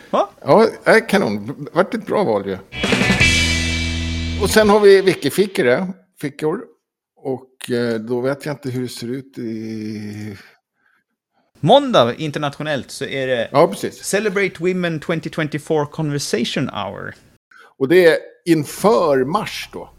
Va? 0.10 0.30
Ja, 0.42 0.68
kanon. 1.08 1.68
Vart 1.74 1.94
ett 1.94 2.06
bra 2.06 2.24
val 2.24 2.48
ju. 2.48 2.58
Och 4.42 4.50
sen 4.50 4.70
har 4.70 4.80
vi 4.80 5.02
Wikifickor, 5.02 5.88
fickor. 6.22 6.62
Och 7.16 7.72
eh, 7.72 8.00
då 8.00 8.22
vet 8.22 8.46
jag 8.46 8.54
inte 8.54 8.70
hur 8.70 8.82
det 8.82 8.88
ser 8.88 9.08
ut 9.08 9.38
i... 9.38 10.38
Måndag 11.60 12.16
internationellt 12.16 12.92
så 12.92 13.06
är 13.06 13.28
det 13.28 13.50
ja, 13.52 13.68
precis. 13.68 14.04
Celebrate 14.04 14.56
Women 14.60 15.00
2024 15.00 15.86
Conversation 15.86 16.70
Hour. 16.70 17.16
Och 17.78 17.88
det 17.88 18.06
är 18.06 18.18
inför 18.46 19.26
mars 19.26 19.70
då? 19.74 19.90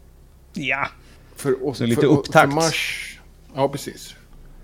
Ja. 0.53 0.87
För, 1.35 1.73
så 1.73 1.85
lite 1.85 2.05
upptakt. 2.05 2.49
För 2.49 2.55
mars. 2.55 3.19
Ja, 3.55 3.69
precis. 3.69 4.15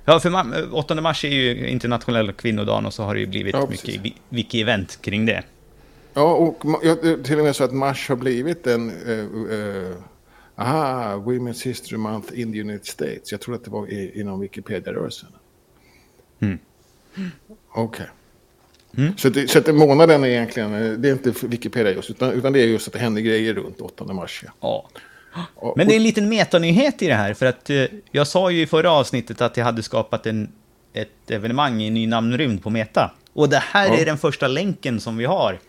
Ja, 0.05 0.19
för 0.19 0.75
8 0.75 1.01
mars 1.01 1.25
är 1.25 1.29
ju 1.29 1.67
internationella 1.67 2.33
kvinnodagen 2.33 2.85
och 2.85 2.93
så 2.93 3.03
har 3.03 3.13
det 3.13 3.19
ju 3.19 3.27
blivit 3.27 3.55
ja, 3.55 3.67
mycket 3.69 4.13
wiki-event 4.29 5.01
kring 5.01 5.25
det. 5.25 5.43
Ja, 6.19 6.33
och 6.33 6.59
till 7.23 7.37
och 7.37 7.43
med 7.43 7.55
så 7.55 7.63
att 7.63 7.73
mars 7.73 8.09
har 8.09 8.15
blivit 8.15 8.67
en... 8.67 8.91
Uh, 8.91 9.35
uh, 9.51 9.95
aha, 10.55 11.15
Women's 11.15 11.63
History 11.63 11.97
Month 11.97 12.39
in 12.39 12.53
the 12.53 12.61
United 12.61 12.85
States. 12.85 13.31
Jag 13.31 13.41
tror 13.41 13.55
att 13.55 13.63
det 13.63 13.71
var 13.71 13.87
i, 13.87 14.19
inom 14.19 14.39
Wikipedia-rörelsen. 14.39 15.29
Mm. 16.39 16.59
Okej. 17.71 17.83
Okay. 17.83 18.05
Mm. 18.97 19.17
Så, 19.17 19.29
det, 19.29 19.47
så 19.47 19.59
att 19.59 19.75
månaden 19.75 20.23
är 20.23 20.27
egentligen, 20.27 21.01
det 21.01 21.09
är 21.09 21.13
inte 21.13 21.33
Wikipedia 21.47 21.91
just, 21.91 22.09
utan, 22.09 22.31
utan 22.31 22.53
det 22.53 22.59
är 22.59 22.67
just 22.67 22.87
att 22.87 22.93
det 22.93 22.99
händer 22.99 23.21
grejer 23.21 23.53
runt 23.53 23.81
8 23.81 24.13
mars. 24.13 24.43
Ja. 24.61 24.89
ja. 25.61 25.73
Men 25.75 25.87
det 25.87 25.93
är 25.93 25.97
en 25.97 26.03
liten 26.03 26.29
metanyhet 26.29 27.01
i 27.01 27.07
det 27.07 27.15
här, 27.15 27.33
för 27.33 27.45
att 27.45 27.69
eh, 27.69 27.83
jag 28.11 28.27
sa 28.27 28.51
ju 28.51 28.61
i 28.61 28.67
förra 28.67 28.91
avsnittet 28.91 29.41
att 29.41 29.57
jag 29.57 29.65
hade 29.65 29.83
skapat 29.83 30.25
en, 30.25 30.51
ett 30.93 31.31
evenemang 31.31 31.81
i 31.81 31.89
ny 31.89 32.07
namnrymd 32.07 32.63
på 32.63 32.69
Meta. 32.69 33.11
Och 33.33 33.49
det 33.49 33.63
här 33.63 33.87
ja. 33.87 33.97
är 33.97 34.05
den 34.05 34.17
första 34.17 34.47
länken 34.47 34.99
som 34.99 35.17
vi 35.17 35.25
har. 35.25 35.59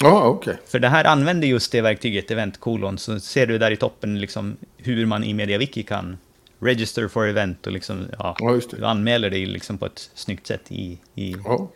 Ja, 0.00 0.24
okej. 0.24 0.52
Okay. 0.52 0.66
För 0.66 0.78
det 0.78 0.88
här 0.88 1.04
använder 1.04 1.48
just 1.48 1.72
det 1.72 1.80
verktyget, 1.80 2.30
eventkolon, 2.30 2.98
så 2.98 3.20
ser 3.20 3.46
du 3.46 3.58
där 3.58 3.70
i 3.70 3.76
toppen 3.76 4.20
liksom 4.20 4.56
hur 4.76 5.06
man 5.06 5.24
i 5.24 5.34
MediaWiki 5.34 5.82
kan 5.82 6.16
register 6.58 7.08
for 7.08 7.28
event 7.28 7.66
och 7.66 7.72
liksom, 7.72 8.06
ja, 8.18 8.36
ja 8.38 8.60
du 8.70 8.84
anmäler 8.84 9.30
dig 9.30 9.46
liksom 9.46 9.78
på 9.78 9.86
ett 9.86 10.10
snyggt 10.14 10.46
sätt 10.46 10.72
i, 10.72 10.98
i 11.14 11.36
ja. 11.44 11.68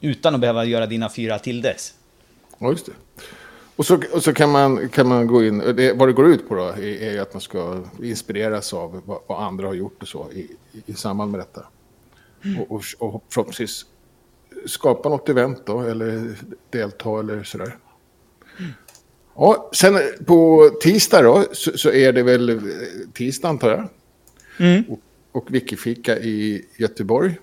utan 0.00 0.34
att 0.34 0.40
behöva 0.40 0.64
göra 0.64 0.86
dina 0.86 1.08
fyra 1.08 1.38
tildes. 1.38 1.94
Ja, 2.58 2.70
just 2.70 2.86
det. 2.86 2.92
Och 3.76 3.86
så, 3.86 4.00
och 4.12 4.22
så 4.22 4.32
kan, 4.32 4.50
man, 4.50 4.88
kan 4.88 5.08
man 5.08 5.26
gå 5.26 5.44
in, 5.44 5.58
det, 5.58 5.92
vad 5.92 6.08
det 6.08 6.12
går 6.12 6.26
ut 6.26 6.48
på 6.48 6.54
då 6.54 6.64
är, 6.64 7.02
är 7.02 7.20
att 7.20 7.34
man 7.34 7.40
ska 7.40 7.82
inspireras 8.02 8.74
av 8.74 9.02
vad, 9.04 9.18
vad, 9.26 9.42
andra 9.42 9.66
har 9.66 9.74
gjort 9.74 10.02
och 10.02 10.08
så 10.08 10.30
i, 10.32 10.38
i, 10.72 10.82
i 10.86 10.94
samband 10.94 11.30
med 11.30 11.40
detta. 11.40 11.66
Och, 12.60 12.76
och, 12.76 12.82
och 12.98 13.24
förhoppningsvis 13.28 13.86
skapa 14.66 15.08
något 15.08 15.28
event 15.28 15.66
då, 15.66 15.80
eller 15.80 16.34
delta 16.70 17.20
eller 17.20 17.42
sådär. 17.42 17.76
Mm. 18.58 18.72
Ja, 19.34 19.70
sen 19.74 19.98
på 20.26 20.70
tisdag 20.82 21.22
då, 21.22 21.44
så, 21.52 21.78
så, 21.78 21.92
är 21.92 22.12
det 22.12 22.22
väl 22.22 22.60
tisdag 23.12 23.48
antar 23.48 23.70
jag. 23.70 23.88
Mm. 24.58 24.84
Och, 24.88 25.00
och 25.32 25.54
Wikifika 25.54 26.18
i 26.18 26.66
Göteborg. 26.76 27.38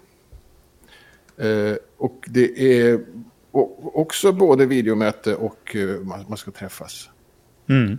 Eh, 1.38 1.76
och 1.98 2.26
det 2.28 2.82
är 2.82 3.00
och 3.54 4.00
också 4.00 4.32
både 4.32 4.66
videomöte 4.66 5.36
och 5.36 5.76
uh, 5.76 6.00
man, 6.00 6.26
man, 6.28 6.38
ska 6.38 6.52
träffas. 6.52 7.10
Mm. 7.70 7.98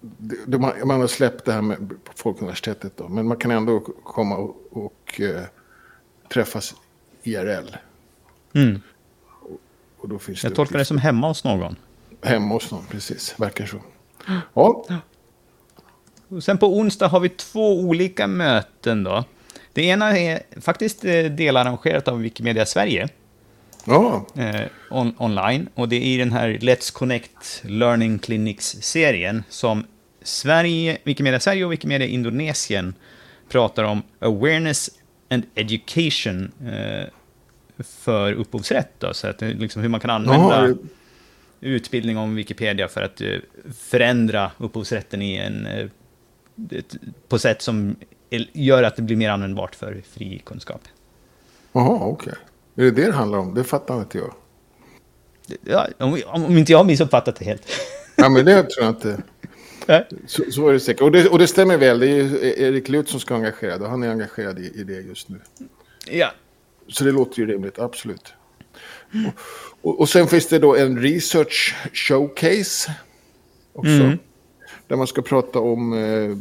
Det, 0.00 0.36
det, 0.46 0.58
man, 0.58 0.72
man, 0.84 1.00
har 1.00 1.06
släppt 1.06 1.44
det 1.44 1.52
här 1.52 1.62
med 1.62 1.94
Folkuniversitetet 2.14 2.96
då, 2.96 3.08
men 3.08 3.26
man 3.26 3.36
kan 3.36 3.50
ändå 3.50 3.80
komma 4.04 4.36
och, 4.36 4.56
och 4.70 5.20
uh, 5.20 5.40
träffas 6.32 6.74
IRL. 7.22 7.76
Mm. 8.54 8.80
Och 9.98 10.08
då 10.08 10.18
finns 10.18 10.42
Jag 10.42 10.52
det 10.52 10.56
tolkar 10.56 10.78
det 10.78 10.84
som 10.84 10.98
hemma 10.98 11.28
hos 11.28 11.44
någon. 11.44 11.76
hemma 12.22 12.54
hos 12.54 12.70
någon, 12.70 12.84
precis. 12.90 13.34
Verkar 13.36 13.66
så. 13.66 13.80
Ja, 14.54 14.84
Och 16.28 16.44
sen 16.44 16.58
på 16.58 16.78
onsdag 16.78 17.08
har 17.08 17.20
vi 17.20 17.28
två 17.28 17.80
olika 17.80 18.26
möten 18.26 19.04
då. 19.04 19.24
Det 19.72 19.82
ena 19.82 20.18
är 20.18 20.42
faktiskt 20.60 21.04
eh, 21.04 21.24
delarrangerat 21.24 22.08
av 22.08 22.20
Wikimedia 22.20 22.66
Sverige 22.66 23.08
ja, 23.84 24.26
eh, 24.34 24.66
on, 24.90 25.14
online. 25.18 25.68
Och 25.74 25.88
det 25.88 25.96
är 25.96 26.00
i 26.02 26.16
den 26.16 26.32
här 26.32 26.48
Let's 26.48 26.92
Connect 26.92 27.62
Learning 27.64 28.18
Clinics-serien 28.18 29.44
som 29.48 29.84
Sverige, 30.22 30.98
Wikimedia 31.04 31.40
Sverige 31.40 31.64
och 31.64 31.72
Wikimedia 31.72 32.08
Indonesien 32.08 32.94
pratar 33.48 33.84
om 33.84 34.02
awareness 34.18 34.90
and 35.30 35.44
education 35.54 36.52
eh, 36.66 37.08
för 37.84 38.32
upphovsrätt. 38.32 38.92
Då, 38.98 39.14
så 39.14 39.26
att, 39.26 39.42
är 39.42 39.54
liksom 39.54 39.82
hur 39.82 39.88
man 39.88 40.00
kan 40.00 40.10
använda 40.10 40.68
Jaha, 40.68 40.74
utbildning 41.60 42.18
om 42.18 42.34
Wikipedia 42.34 42.88
för 42.88 43.02
att 43.02 43.20
eh, 43.20 43.28
förändra 43.78 44.50
upphovsrätten 44.58 45.22
i 45.22 45.36
en, 45.36 45.66
eh, 45.66 45.86
på 47.28 47.38
sätt 47.38 47.62
som 47.62 47.96
gör 48.52 48.82
att 48.82 48.96
det 48.96 49.02
blir 49.02 49.16
mer 49.16 49.30
användbart 49.30 49.74
för 49.74 50.02
fri 50.10 50.42
kunskap. 50.44 50.80
Jaha, 51.72 51.98
okej. 52.00 52.32
Är 52.76 52.82
det 52.82 52.90
det 52.90 53.06
det 53.06 53.12
handlar 53.12 53.38
om? 53.38 53.54
Det 53.54 53.64
fattar 53.64 53.98
inte 53.98 54.18
jag. 54.18 54.34
Ja, 55.64 55.88
om, 55.98 56.22
om 56.26 56.58
inte 56.58 56.72
jag 56.72 56.78
har 56.78 56.84
missuppfattat 56.84 57.36
det 57.36 57.44
helt. 57.44 57.62
Ja, 58.16 58.28
men 58.28 58.44
det 58.44 58.62
tror 58.62 58.84
jag 58.84 58.94
inte. 58.94 59.22
Så, 60.26 60.42
så 60.50 60.68
är 60.68 60.72
det 60.72 60.80
säkert. 60.80 61.02
Och 61.02 61.12
det, 61.12 61.28
och 61.28 61.38
det 61.38 61.46
stämmer 61.46 61.78
väl. 61.78 61.98
Det 61.98 62.06
är 62.06 62.14
ju 62.14 62.54
Erik 62.66 62.88
Lut 62.88 63.08
som 63.08 63.20
ska 63.20 63.34
vara 63.34 63.46
engagerad. 63.46 63.82
Och 63.82 63.90
han 63.90 64.02
är 64.02 64.10
engagerad 64.10 64.58
i, 64.58 64.80
i 64.80 64.84
det 64.84 65.00
just 65.00 65.28
nu. 65.28 65.40
ja. 66.10 66.32
Så 66.88 67.04
det 67.04 67.12
låter 67.12 67.38
ju 67.38 67.46
rimligt, 67.46 67.78
absolut. 67.78 68.32
Och, 69.82 69.90
och, 69.90 70.00
och 70.00 70.08
sen 70.08 70.26
finns 70.28 70.46
det 70.46 70.58
då 70.58 70.76
en 70.76 70.98
research 70.98 71.76
showcase 71.92 72.94
också. 73.72 73.90
Mm. 73.90 74.18
Där 74.86 74.96
man 74.96 75.06
ska 75.06 75.22
prata 75.22 75.58
om 75.58 75.92
eh, 75.92 76.36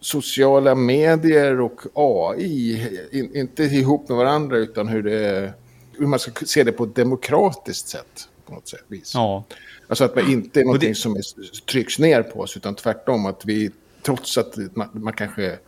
sociala 0.00 0.74
medier 0.74 1.60
och 1.60 1.80
AI. 1.94 2.88
In, 3.12 3.36
inte 3.36 3.64
ihop 3.64 4.08
med 4.08 4.18
varandra 4.18 4.56
utan 4.58 4.88
hur, 4.88 5.02
det, 5.02 5.52
hur 5.98 6.06
man 6.06 6.18
ska 6.18 6.46
se 6.46 6.64
det 6.64 6.72
på 6.72 6.84
ett 6.84 6.94
demokratiskt 6.94 7.88
sätt. 7.88 8.28
På 8.46 8.54
något 8.54 8.68
sätt, 8.68 8.84
vis. 8.88 9.14
ja. 9.14 9.44
Alltså 9.88 10.04
att 10.04 10.14
man 10.16 10.30
inte 10.32 10.60
är 10.60 10.64
någonting 10.64 10.88
det- 10.88 10.94
som 10.94 11.16
är, 11.16 11.22
trycks 11.66 11.98
ner 11.98 12.22
på 12.22 12.40
oss, 12.40 12.56
utan 12.56 12.74
tvärtom 12.74 13.26
att 13.26 13.44
vi, 13.44 13.70
trots 14.02 14.38
att 14.38 14.56
man, 14.76 14.88
man 14.92 15.12
kanske 15.12 15.58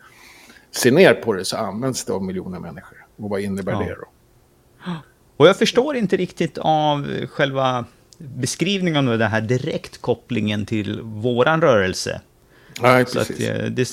ser 0.71 0.91
ner 0.91 1.15
på 1.15 1.33
det, 1.33 1.45
så 1.45 1.57
används 1.57 2.05
det 2.05 2.13
av 2.13 2.23
miljoner 2.25 2.59
människor. 2.59 2.99
Och 3.17 3.31
vad 3.31 3.41
innebär 3.41 3.73
Ja. 3.73 3.79
det 3.79 3.95
då? 3.95 4.09
Och 5.37 5.49
jag 5.49 5.57
förstår 5.57 5.97
inte 5.97 6.17
riktigt 6.17 6.59
av 6.61 7.27
själva 7.27 7.85
beskrivningen 8.19 9.09
av 9.09 9.19
den 9.19 9.31
här 9.31 9.41
direktkopplingen 9.41 10.67
till 10.67 11.01
våran 11.03 11.61
rörelse. 11.61 12.21
Nej, 12.83 13.07
Så 13.07 13.21
att, 13.21 13.31
eh, 13.41 13.65
det 13.65 13.85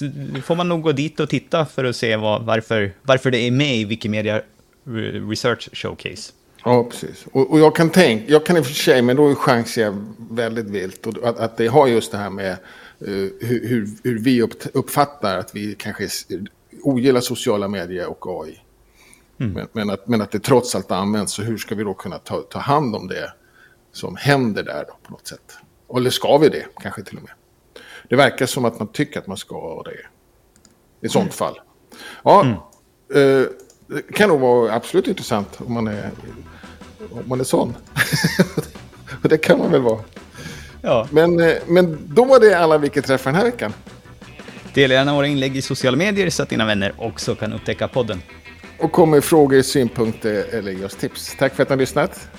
får 0.43 0.55
man 0.55 0.69
nog 0.69 0.81
gå 0.81 0.91
dit 0.91 1.19
och 1.19 1.29
titta 1.29 1.65
för 1.65 1.83
att 1.83 1.95
se 1.95 2.15
vad, 2.15 2.43
varför, 2.45 2.91
varför 3.01 3.31
det 3.31 3.37
är 3.37 3.51
med 3.51 3.75
i 3.77 3.85
Wikimedia 3.85 4.41
Re- 4.87 5.29
Research 5.29 5.69
Showcase. 5.73 6.31
Ja, 6.63 6.83
precis. 6.83 7.25
Och, 7.31 7.51
och 7.51 7.59
jag 7.59 7.75
kan 7.75 7.89
tänka, 7.89 8.31
jag 8.31 8.45
kan 8.45 8.57
i 8.57 8.59
och 8.59 8.65
för 8.65 8.73
sig, 8.73 9.01
men 9.01 9.15
då 9.15 9.35
chansar 9.35 9.81
jag 9.81 10.05
väldigt 10.31 10.65
vilt. 10.65 11.07
Och 11.07 11.29
att, 11.29 11.39
att 11.39 11.57
det 11.57 11.67
har 11.67 11.87
just 11.87 12.11
det 12.11 12.17
här 12.17 12.29
med 12.29 12.51
eh, 12.51 12.57
hur, 13.41 13.67
hur, 14.03 14.19
vi 14.19 14.41
upp, 14.41 14.53
uppfattar 14.73 15.37
att 15.37 15.55
vi 15.55 15.75
kanske 15.79 16.07
ogillar 16.85 17.21
sociala 17.21 17.67
medier 17.67 18.07
och 18.07 18.43
AI. 18.43 18.59
Men, 19.37 19.67
men, 19.71 19.89
att, 19.89 20.07
men 20.07 20.21
att 20.21 20.31
det 20.31 20.39
trots 20.39 20.75
allt 20.75 20.91
används, 20.91 21.33
så 21.33 21.41
hur 21.41 21.57
ska 21.57 21.75
vi 21.75 21.83
då 21.83 21.93
kunna 21.93 22.17
ta, 22.17 22.41
ta 22.41 22.59
hand 22.59 22.95
om 22.95 23.07
det 23.07 23.33
som 23.91 24.15
händer 24.15 24.63
där 24.63 24.85
då, 24.87 24.97
på 25.03 25.11
något 25.11 25.27
sätt? 25.27 25.57
Eller 25.97 26.09
ska 26.09 26.37
vi 26.37 26.49
det, 26.49 26.65
kanske 26.81 27.03
till 27.03 27.17
och 27.17 27.23
med? 27.23 27.31
Det 28.09 28.15
verkar 28.15 28.45
som 28.45 28.65
att 28.65 28.79
man 28.79 28.87
tycker 28.87 29.19
att 29.19 29.27
man 29.27 29.37
ska 29.37 29.83
det. 29.83 29.97
I 31.07 31.09
sånt 31.09 31.33
fall. 31.33 31.59
Ja, 32.23 32.69
eh, 33.13 33.43
det 33.87 34.13
kan 34.13 34.29
nog 34.29 34.39
vara 34.39 34.73
absolut 34.73 35.07
intressant 35.07 35.61
om 35.61 35.73
man 35.73 35.87
är, 35.87 36.11
om 37.11 37.29
man 37.29 37.39
är 37.39 37.43
sån. 37.43 37.75
Det 39.21 39.37
kan 39.37 39.59
man 39.59 39.71
väl 39.71 39.81
vara. 39.81 39.99
Ja. 40.81 41.07
Men, 41.11 41.39
eh, 41.39 41.55
men 41.67 41.99
då 42.07 42.25
var 42.25 42.39
det 42.39 42.53
alla 42.53 42.77
vi 42.77 42.89
träffar 42.89 43.31
den 43.31 43.39
här 43.39 43.45
veckan. 43.45 43.73
Dela 44.75 44.93
gärna 44.93 45.13
våra 45.13 45.27
inlägg 45.27 45.57
i 45.57 45.61
sociala 45.61 45.97
medier 45.97 46.29
så 46.29 46.43
att 46.43 46.49
dina 46.49 46.65
vänner 46.65 46.93
också 46.97 47.35
kan 47.35 47.53
upptäcka 47.53 47.87
podden. 47.87 48.21
Och 48.79 48.91
kom 48.91 49.11
med 49.11 49.23
frågor, 49.23 49.61
synpunkter 49.61 50.45
eller 50.51 50.85
oss 50.85 50.95
tips. 50.95 51.35
Tack 51.39 51.55
för 51.55 51.63
att 51.63 51.69
ni 51.69 51.73
har 51.73 51.79
lyssnat. 51.79 52.29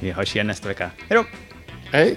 Vi 0.00 0.10
hörs 0.10 0.34
igen 0.34 0.46
nästa 0.46 0.68
vecka. 0.68 0.90
Hej 1.08 1.18
då! 1.18 1.24
Hej! 1.92 2.16